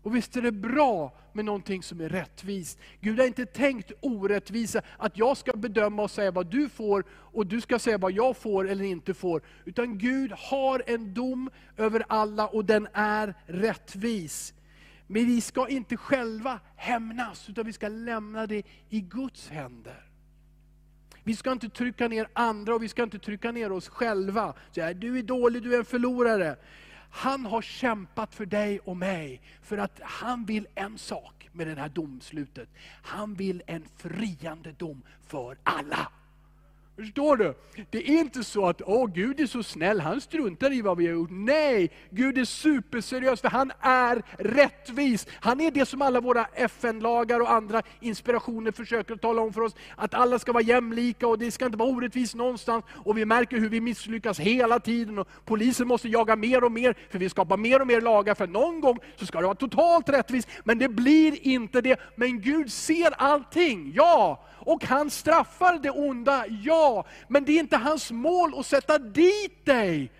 Och 0.03 0.15
visst 0.15 0.35
är 0.35 0.41
det 0.41 0.51
bra 0.51 1.17
med 1.33 1.45
någonting 1.45 1.83
som 1.83 2.01
är 2.01 2.09
rättvist. 2.09 2.79
Gud 2.99 3.19
har 3.19 3.27
inte 3.27 3.45
tänkt 3.45 3.91
orättvisa, 4.01 4.81
att 4.97 5.17
jag 5.17 5.37
ska 5.37 5.53
bedöma 5.53 6.03
och 6.03 6.11
säga 6.11 6.31
vad 6.31 6.47
du 6.47 6.69
får, 6.69 7.03
och 7.11 7.47
du 7.47 7.61
ska 7.61 7.79
säga 7.79 7.97
vad 7.97 8.11
jag 8.11 8.37
får 8.37 8.69
eller 8.69 8.85
inte 8.85 9.13
får. 9.13 9.41
Utan 9.65 9.97
Gud 9.97 10.31
har 10.31 10.83
en 10.87 11.13
dom 11.13 11.49
över 11.77 12.03
alla 12.07 12.47
och 12.47 12.65
den 12.65 12.87
är 12.93 13.35
rättvis. 13.45 14.53
Men 15.07 15.25
vi 15.25 15.41
ska 15.41 15.67
inte 15.67 15.97
själva 15.97 16.59
hämnas, 16.75 17.49
utan 17.49 17.65
vi 17.65 17.73
ska 17.73 17.87
lämna 17.87 18.47
det 18.47 18.63
i 18.89 19.01
Guds 19.01 19.49
händer. 19.49 20.10
Vi 21.23 21.35
ska 21.35 21.51
inte 21.51 21.69
trycka 21.69 22.07
ner 22.07 22.27
andra 22.33 22.75
och 22.75 22.83
vi 22.83 22.89
ska 22.89 23.03
inte 23.03 23.19
trycka 23.19 23.51
ner 23.51 23.71
oss 23.71 23.89
själva. 23.89 24.53
Så 24.71 24.93
du 24.93 25.19
är 25.19 25.23
dålig, 25.23 25.63
du 25.63 25.73
är 25.75 25.79
en 25.79 25.85
förlorare. 25.85 26.55
Han 27.09 27.45
har 27.45 27.61
kämpat 27.61 28.35
för 28.35 28.45
dig 28.45 28.79
och 28.79 28.97
mig, 28.97 29.41
för 29.61 29.77
att 29.77 29.99
han 30.03 30.45
vill 30.45 30.67
en 30.75 30.97
sak 30.97 31.49
med 31.51 31.67
det 31.67 31.81
här 31.81 31.89
domslutet. 31.89 32.69
Han 33.01 33.33
vill 33.33 33.63
en 33.67 33.85
friande 33.97 34.71
dom 34.71 35.01
för 35.27 35.57
alla. 35.63 36.11
Förstår 36.95 37.37
du? 37.37 37.53
Det 37.89 38.09
är 38.09 38.19
inte 38.19 38.43
så 38.43 38.67
att 38.67 38.81
åh, 38.85 39.07
Gud 39.13 39.39
är 39.39 39.45
så 39.45 39.63
snäll, 39.63 39.99
han 39.99 40.21
struntar 40.21 40.73
i 40.73 40.81
vad 40.81 40.97
vi 40.97 41.07
har 41.07 41.13
gjort. 41.13 41.29
Nej, 41.31 41.91
Gud 42.09 42.37
är 42.37 42.45
superseriös 42.45 43.41
för 43.41 43.47
han 43.47 43.71
är 43.79 44.23
rättvis. 44.37 45.27
Han 45.39 45.61
är 45.61 45.71
det 45.71 45.85
som 45.85 46.01
alla 46.01 46.21
våra 46.21 46.45
FN-lagar 46.45 47.39
och 47.39 47.51
andra 47.51 47.81
inspirationer 47.99 48.71
försöker 48.71 49.15
tala 49.15 49.41
om 49.41 49.53
för 49.53 49.61
oss. 49.61 49.75
Att 49.95 50.13
alla 50.13 50.39
ska 50.39 50.51
vara 50.51 50.63
jämlika 50.63 51.27
och 51.27 51.39
det 51.39 51.51
ska 51.51 51.65
inte 51.65 51.77
vara 51.77 51.89
orättvist 51.89 52.35
någonstans. 52.35 52.85
Och 52.89 53.17
vi 53.17 53.25
märker 53.25 53.57
hur 53.57 53.69
vi 53.69 53.81
misslyckas 53.81 54.39
hela 54.39 54.79
tiden. 54.79 55.19
Och 55.19 55.27
polisen 55.45 55.87
måste 55.87 56.09
jaga 56.09 56.35
mer 56.35 56.63
och 56.63 56.71
mer, 56.71 56.95
för 57.09 57.19
vi 57.19 57.29
skapar 57.29 57.57
mer 57.57 57.81
och 57.81 57.87
mer 57.87 58.01
lagar. 58.01 58.35
För 58.35 58.47
någon 58.47 58.81
gång 58.81 58.99
så 59.15 59.25
ska 59.25 59.39
det 59.39 59.45
vara 59.45 59.55
totalt 59.55 60.09
rättvist, 60.09 60.47
men 60.63 60.79
det 60.79 60.89
blir 60.89 61.47
inte 61.47 61.81
det. 61.81 61.99
Men 62.15 62.41
Gud 62.41 62.71
ser 62.71 63.11
allting, 63.17 63.91
ja! 63.95 64.47
Och 64.63 64.85
han 64.85 65.09
straffar 65.09 65.79
det 65.83 65.89
onda, 65.89 66.45
ja. 66.47 66.80
Men 67.27 67.45
det 67.45 67.51
är 67.51 67.59
inte 67.59 67.77
hans 67.77 68.11
mål 68.11 68.59
att 68.59 68.65
sätta 68.65 68.99
dit 68.99 69.65
dig. 69.65 70.11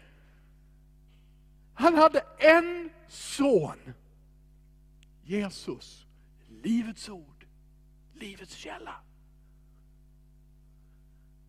Han 1.74 1.96
hade 1.96 2.24
en 2.38 2.90
son. 3.08 3.94
Jesus, 5.24 6.06
livets 6.64 7.10
ord, 7.10 7.46
livets 8.14 8.54
källa. 8.56 8.96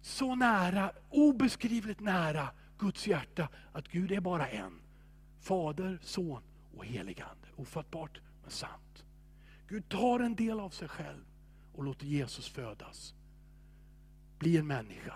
Så 0.00 0.34
nära, 0.34 0.92
obeskrivligt 1.10 2.00
nära 2.00 2.48
Guds 2.78 3.06
hjärta 3.06 3.48
att 3.72 3.88
Gud 3.88 4.12
är 4.12 4.20
bara 4.20 4.48
en. 4.48 4.80
Fader, 5.40 5.98
son 6.02 6.42
och 6.76 6.84
heligande. 6.84 7.48
Ofattbart 7.56 8.20
men 8.42 8.50
sant. 8.50 9.04
Gud 9.68 9.88
tar 9.88 10.20
en 10.20 10.34
del 10.34 10.60
av 10.60 10.70
sig 10.70 10.88
själv 10.88 11.24
och 11.74 11.84
låter 11.84 12.06
Jesus 12.06 12.48
födas. 12.48 13.14
Bli 14.42 14.56
en 14.56 14.66
människa. 14.66 15.14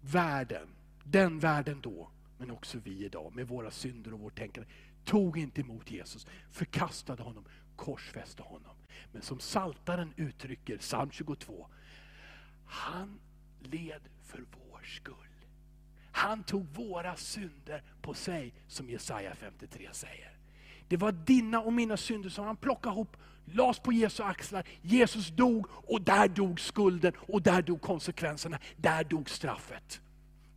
Världen, 0.00 0.68
den 1.04 1.38
världen 1.38 1.80
då, 1.80 2.10
men 2.38 2.50
också 2.50 2.78
vi 2.78 3.04
idag 3.04 3.34
med 3.34 3.48
våra 3.48 3.70
synder 3.70 4.12
och 4.12 4.20
vårt 4.20 4.38
tänkande, 4.38 4.70
tog 5.04 5.38
inte 5.38 5.60
emot 5.60 5.90
Jesus, 5.90 6.26
förkastade 6.50 7.22
honom, 7.22 7.44
korsfäste 7.76 8.42
honom. 8.42 8.76
Men 9.12 9.22
som 9.22 9.40
Saltaren 9.40 10.12
uttrycker, 10.16 10.78
psalm 10.78 11.10
22, 11.10 11.68
han 12.64 13.20
led 13.60 14.02
för 14.22 14.44
vår 14.50 14.82
skull. 14.82 15.14
Han 16.12 16.44
tog 16.44 16.66
våra 16.66 17.16
synder 17.16 17.82
på 18.02 18.14
sig, 18.14 18.54
som 18.66 18.90
Jesaja 18.90 19.34
53 19.34 19.88
säger. 19.92 20.39
Det 20.90 20.96
var 20.96 21.12
dina 21.12 21.60
och 21.60 21.72
mina 21.72 21.96
synder 21.96 22.28
som 22.28 22.46
han 22.46 22.56
plockade 22.56 22.94
ihop 22.94 23.16
lades 23.44 23.78
på 23.78 23.92
Jesu 23.92 24.22
axlar, 24.22 24.64
Jesus 24.82 25.28
dog 25.28 25.66
och 25.70 26.02
där 26.02 26.28
dog 26.28 26.60
skulden 26.60 27.12
och 27.18 27.42
där 27.42 27.62
dog 27.62 27.80
konsekvenserna, 27.80 28.58
där 28.76 29.04
dog 29.04 29.30
straffet. 29.30 30.00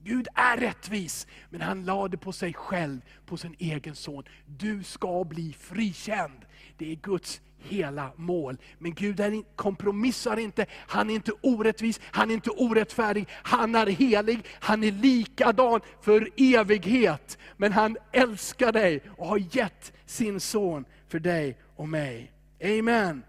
Gud 0.04 0.28
är 0.36 0.58
rättvis, 0.58 1.28
men 1.50 1.62
han 1.62 1.86
lade 1.86 2.18
på 2.18 2.32
sig 2.32 2.54
själv, 2.54 3.02
på 3.26 3.38
sin 3.38 3.56
egen 3.60 3.96
son. 3.96 4.24
Du 4.46 4.84
ska 4.84 5.24
bli 5.24 5.54
frikänd. 5.54 6.46
Det 6.78 6.92
är 6.92 6.96
Guds 6.96 7.42
hela 7.64 8.11
mål. 8.16 8.57
Men 8.78 8.93
Gud 8.93 9.20
är, 9.20 9.55
kompromissar 9.55 10.39
inte, 10.39 10.66
han 10.72 11.09
är 11.09 11.14
inte 11.14 11.32
orättvis, 11.41 12.01
han 12.03 12.30
är 12.30 12.34
inte 12.34 12.49
orättfärdig, 12.49 13.28
han 13.32 13.76
är 13.76 13.88
helig, 13.88 14.39
han 14.59 14.84
är 14.84 14.91
likadan 14.91 15.80
för 16.01 16.30
evighet. 16.38 17.38
Men 17.57 17.72
han 17.72 17.97
älskar 18.11 18.72
dig 18.72 19.01
och 19.18 19.28
har 19.28 19.55
gett 19.55 19.93
sin 20.05 20.39
son 20.39 20.86
för 21.07 21.20
dig 21.20 21.57
och 21.76 21.89
mig. 21.89 22.32
Amen. 22.64 23.24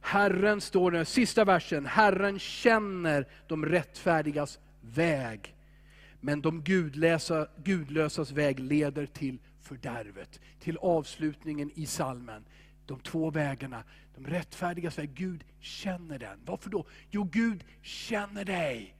Herren 0.00 0.60
står 0.60 0.90
nu. 0.90 1.04
sista 1.04 1.44
versen, 1.44 1.86
Herren 1.86 2.38
känner 2.38 3.26
de 3.46 3.66
rättfärdigas 3.66 4.58
väg. 4.80 5.54
Men 6.20 6.40
de 6.40 6.62
gudlösa, 6.62 7.46
gudlösas 7.64 8.30
väg 8.30 8.60
leder 8.60 9.06
till 9.06 9.38
fördärvet. 9.62 10.40
Till 10.60 10.78
avslutningen 10.78 11.70
i 11.74 11.86
salmen. 11.86 12.44
De 12.86 13.00
två 13.00 13.30
vägarna, 13.30 13.84
de 14.14 14.26
rättfärdigas 14.26 14.98
väg, 14.98 15.14
Gud 15.14 15.44
känner 15.60 16.18
den. 16.18 16.40
Varför 16.44 16.70
då? 16.70 16.86
Jo, 17.10 17.24
Gud 17.24 17.64
känner 17.82 18.44
dig. 18.44 18.94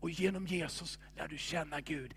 Och 0.00 0.10
genom 0.10 0.46
Jesus 0.46 0.98
lär 1.16 1.28
du 1.28 1.38
känna 1.38 1.80
Gud. 1.80 2.14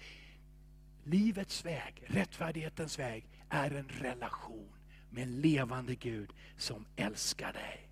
Livets 1.04 1.66
väg, 1.66 2.04
rättfärdighetens 2.08 3.00
väg, 3.00 3.28
är 3.50 3.72
en 3.72 3.90
relation 3.90 4.76
med 5.10 5.24
en 5.24 5.42
levande 5.42 5.96
Gud 5.96 6.30
som 6.58 6.86
älskar 6.96 7.54
dig. 7.54 7.90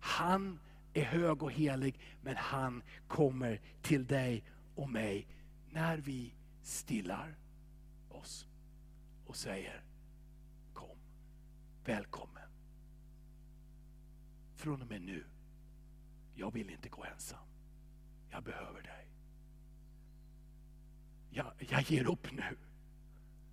Han 0.00 0.60
är 0.94 1.04
hög 1.04 1.42
och 1.42 1.52
helig, 1.52 2.00
men 2.22 2.36
han 2.36 2.82
kommer 3.08 3.60
till 3.82 4.06
dig 4.06 4.44
och 4.74 4.90
mig 4.90 5.26
när 5.70 5.98
vi 5.98 6.34
stillar 6.62 7.34
oss 8.08 8.46
och 9.26 9.36
säger 9.36 9.82
kom, 10.72 10.98
välkommen. 11.84 12.37
Från 14.58 14.82
och 14.82 14.88
med 14.88 15.02
nu, 15.02 15.24
jag 16.34 16.52
vill 16.52 16.70
inte 16.70 16.88
gå 16.88 17.04
ensam. 17.04 17.38
Jag 18.30 18.42
behöver 18.42 18.82
dig. 18.82 19.08
Jag, 21.30 21.52
jag 21.58 21.82
ger 21.82 22.10
upp 22.10 22.32
nu. 22.32 22.56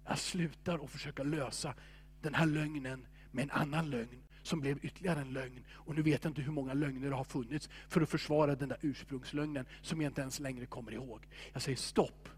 Jag 0.05 0.19
slutar 0.19 0.83
att 0.83 0.89
försöka 0.89 1.23
lösa 1.23 1.75
den 2.21 2.33
här 2.33 2.45
lögnen 2.45 3.07
med 3.31 3.43
en 3.43 3.51
annan 3.51 3.89
lögn 3.89 4.23
som 4.43 4.59
blev 4.59 4.85
ytterligare 4.85 5.21
en 5.21 5.33
lögn. 5.33 5.63
Och 5.69 5.95
nu 5.95 6.01
vet 6.01 6.23
jag 6.23 6.31
inte 6.31 6.41
hur 6.41 6.51
många 6.51 6.73
lögner 6.73 7.09
det 7.09 7.15
har 7.15 7.23
funnits 7.23 7.69
för 7.87 8.01
att 8.01 8.09
försvara 8.09 8.55
den 8.55 8.69
där 8.69 8.79
ursprungslögnen 8.81 9.65
som 9.81 10.01
jag 10.01 10.09
inte 10.09 10.21
ens 10.21 10.39
längre 10.39 10.65
kommer 10.65 10.91
ihåg. 10.91 11.27
Jag 11.53 11.61
säger 11.61 11.77
stopp. 11.77 12.29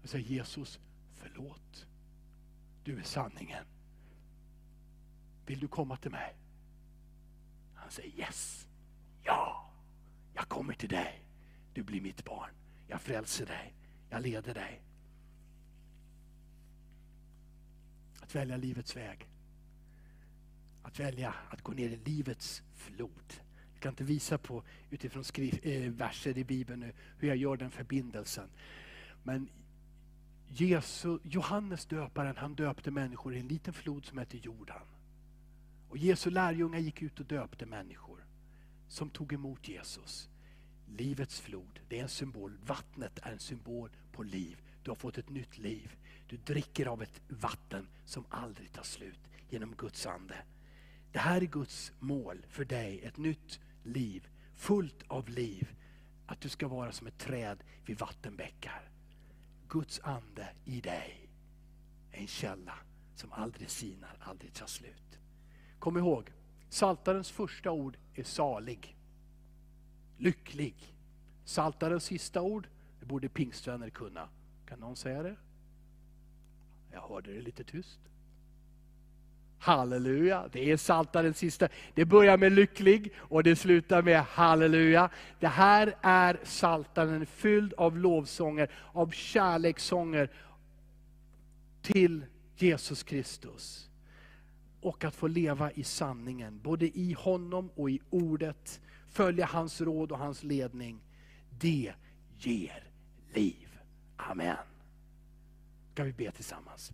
Jag 0.00 0.10
säger 0.10 0.24
Jesus, 0.24 0.80
förlåt. 1.14 1.86
Du 2.84 2.98
är 2.98 3.02
sanningen. 3.02 3.64
Vill 5.46 5.60
du 5.60 5.68
komma 5.68 5.96
till 5.96 6.10
mig? 6.10 6.41
Han 7.92 7.96
säger 7.96 8.18
yes. 8.18 8.68
Ja, 9.22 9.70
jag 10.34 10.48
kommer 10.48 10.74
till 10.74 10.88
dig. 10.88 11.24
Du 11.72 11.82
blir 11.82 12.00
mitt 12.00 12.24
barn. 12.24 12.50
Jag 12.86 13.00
frälser 13.00 13.46
dig. 13.46 13.74
Jag 14.10 14.22
leder 14.22 14.54
dig. 14.54 14.80
Att 18.20 18.34
välja 18.34 18.56
livets 18.56 18.96
väg. 18.96 19.28
Att 20.82 21.00
välja 21.00 21.34
att 21.50 21.62
gå 21.62 21.72
ner 21.72 21.88
i 21.88 21.96
livets 21.96 22.62
flod. 22.74 23.34
Jag 23.72 23.82
kan 23.82 23.92
inte 23.92 24.04
visa 24.04 24.38
på 24.38 24.62
utifrån 24.90 25.24
skrif, 25.24 25.66
eh, 25.66 25.90
verser 25.90 26.38
i 26.38 26.44
Bibeln 26.44 26.80
nu 26.80 26.92
hur 27.18 27.28
jag 27.28 27.36
gör 27.36 27.56
den 27.56 27.70
förbindelsen. 27.70 28.48
Men 29.22 29.48
Jesus, 30.48 31.20
Johannes 31.24 31.86
döparen 31.86 32.36
han 32.36 32.54
döpte 32.54 32.90
människor 32.90 33.34
i 33.34 33.40
en 33.40 33.48
liten 33.48 33.74
flod 33.74 34.06
som 34.06 34.18
heter 34.18 34.38
Jordan. 34.38 34.82
Och 35.92 35.98
Jesu 35.98 36.30
lärjungar 36.30 36.78
gick 36.78 37.02
ut 37.02 37.20
och 37.20 37.26
döpte 37.26 37.66
människor 37.66 38.24
som 38.88 39.10
tog 39.10 39.32
emot 39.32 39.68
Jesus. 39.68 40.28
Livets 40.86 41.40
flod, 41.40 41.80
det 41.88 41.98
är 41.98 42.02
en 42.02 42.08
symbol. 42.08 42.58
Vattnet 42.66 43.18
är 43.22 43.32
en 43.32 43.38
symbol 43.38 43.90
på 44.12 44.22
liv. 44.22 44.62
Du 44.82 44.90
har 44.90 44.96
fått 44.96 45.18
ett 45.18 45.30
nytt 45.30 45.58
liv. 45.58 45.96
Du 46.28 46.36
dricker 46.36 46.86
av 46.86 47.02
ett 47.02 47.20
vatten 47.28 47.88
som 48.04 48.24
aldrig 48.28 48.72
tar 48.72 48.82
slut 48.82 49.20
genom 49.50 49.74
Guds 49.74 50.06
ande. 50.06 50.36
Det 51.12 51.18
här 51.18 51.40
är 51.40 51.46
Guds 51.46 51.92
mål 51.98 52.46
för 52.48 52.64
dig, 52.64 53.00
ett 53.00 53.16
nytt 53.16 53.60
liv, 53.82 54.28
fullt 54.54 55.02
av 55.08 55.28
liv. 55.28 55.68
att 56.26 56.40
du 56.40 56.48
ska 56.48 56.68
vara 56.68 56.92
som 56.92 57.06
ett 57.06 57.18
träd 57.18 57.64
vid 57.86 57.98
vattenbäckar. 57.98 58.90
Guds 59.68 60.00
ande 60.00 60.48
i 60.64 60.80
dig 60.80 61.28
är 62.12 62.20
en 62.20 62.26
källa 62.26 62.74
som 63.14 63.32
aldrig 63.32 63.70
sinar, 63.70 64.16
aldrig 64.20 64.54
tar 64.54 64.66
slut. 64.66 65.11
Kom 65.82 65.96
ihåg, 65.96 66.32
Saltarens 66.68 67.30
första 67.30 67.70
ord 67.70 67.96
är 68.14 68.22
salig, 68.22 68.96
lycklig. 70.18 70.74
Saltarens 71.44 72.04
sista 72.04 72.42
ord, 72.42 72.68
det 73.00 73.06
borde 73.06 73.28
pingstvänner 73.28 73.90
kunna. 73.90 74.28
Kan 74.68 74.78
någon 74.80 74.96
säga 74.96 75.22
det? 75.22 75.36
Jag 76.92 77.00
hörde 77.00 77.32
det 77.32 77.40
lite 77.40 77.64
tyst. 77.64 77.98
Halleluja, 79.58 80.48
det 80.52 80.70
är 80.70 80.76
Saltarens 80.76 81.38
sista. 81.38 81.68
Det 81.94 82.04
börjar 82.04 82.36
med 82.36 82.52
lycklig 82.52 83.12
och 83.16 83.42
det 83.42 83.56
slutar 83.56 84.02
med 84.02 84.22
halleluja. 84.22 85.10
Det 85.40 85.48
här 85.48 85.94
är 86.02 86.40
Saltaren 86.44 87.26
fylld 87.26 87.74
av 87.74 87.98
lovsånger, 87.98 88.70
av 88.92 89.10
kärlekssånger 89.10 90.30
till 91.82 92.24
Jesus 92.56 93.02
Kristus. 93.02 93.88
Och 94.82 95.04
att 95.04 95.14
få 95.14 95.26
leva 95.26 95.72
i 95.72 95.84
sanningen, 95.84 96.60
både 96.62 96.98
i 96.98 97.12
honom 97.12 97.70
och 97.74 97.90
i 97.90 98.00
ordet. 98.10 98.80
Följa 99.06 99.46
hans 99.46 99.80
råd 99.80 100.12
och 100.12 100.18
hans 100.18 100.42
ledning. 100.42 101.00
Det 101.58 101.94
ger 102.38 102.90
liv. 103.34 103.78
Amen. 104.16 104.56
Ska 105.92 106.04
vi 106.04 106.12
be 106.12 106.30
tillsammans. 106.30 106.92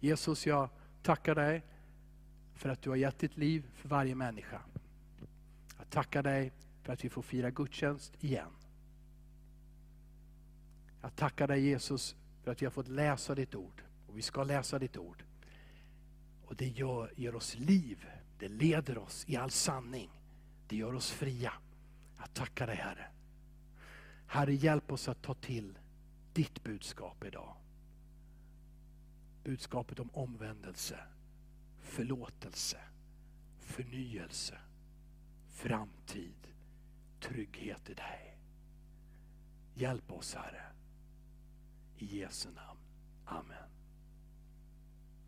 Jesus, 0.00 0.46
jag 0.46 0.68
tackar 1.02 1.34
dig 1.34 1.62
för 2.54 2.68
att 2.68 2.82
du 2.82 2.90
har 2.90 2.96
gett 2.96 3.18
ditt 3.18 3.36
liv 3.36 3.70
för 3.74 3.88
varje 3.88 4.14
människa. 4.14 4.60
Jag 5.78 5.90
tackar 5.90 6.22
dig 6.22 6.52
för 6.82 6.92
att 6.92 7.04
vi 7.04 7.08
får 7.08 7.22
fira 7.22 7.50
gudstjänst 7.50 8.24
igen. 8.24 8.50
Jag 11.02 11.16
tackar 11.16 11.48
dig 11.48 11.60
Jesus 11.60 12.16
för 12.42 12.50
att 12.50 12.62
vi 12.62 12.66
har 12.66 12.70
fått 12.70 12.88
läsa 12.88 13.34
ditt 13.34 13.54
ord. 13.54 13.82
Och 14.06 14.18
vi 14.18 14.22
ska 14.22 14.44
läsa 14.44 14.78
ditt 14.78 14.96
ord. 14.96 15.24
Och 16.44 16.56
det 16.56 16.68
gör, 16.68 17.12
ger 17.16 17.34
oss 17.34 17.54
liv. 17.58 18.06
Det 18.38 18.48
leder 18.48 18.98
oss 18.98 19.24
i 19.28 19.36
all 19.36 19.50
sanning. 19.50 20.10
Det 20.68 20.76
gör 20.76 20.94
oss 20.94 21.10
fria. 21.10 21.52
Jag 22.18 22.34
tackar 22.34 22.66
dig 22.66 22.76
Herre. 22.76 23.06
Herre, 24.26 24.54
hjälp 24.54 24.92
oss 24.92 25.08
att 25.08 25.22
ta 25.22 25.34
till 25.34 25.78
ditt 26.32 26.62
budskap 26.62 27.24
idag. 27.24 27.56
Budskapet 29.44 30.00
om 30.00 30.10
omvändelse, 30.12 30.98
förlåtelse, 31.80 32.78
förnyelse, 33.60 34.58
framtid, 35.48 36.46
trygghet 37.20 37.90
i 37.90 37.94
dig. 37.94 38.38
Hjälp 39.74 40.12
oss 40.12 40.34
Herre. 40.34 40.62
I 42.00 42.06
Jesu 42.06 42.48
namn. 42.50 42.78
Amen. 43.26 43.79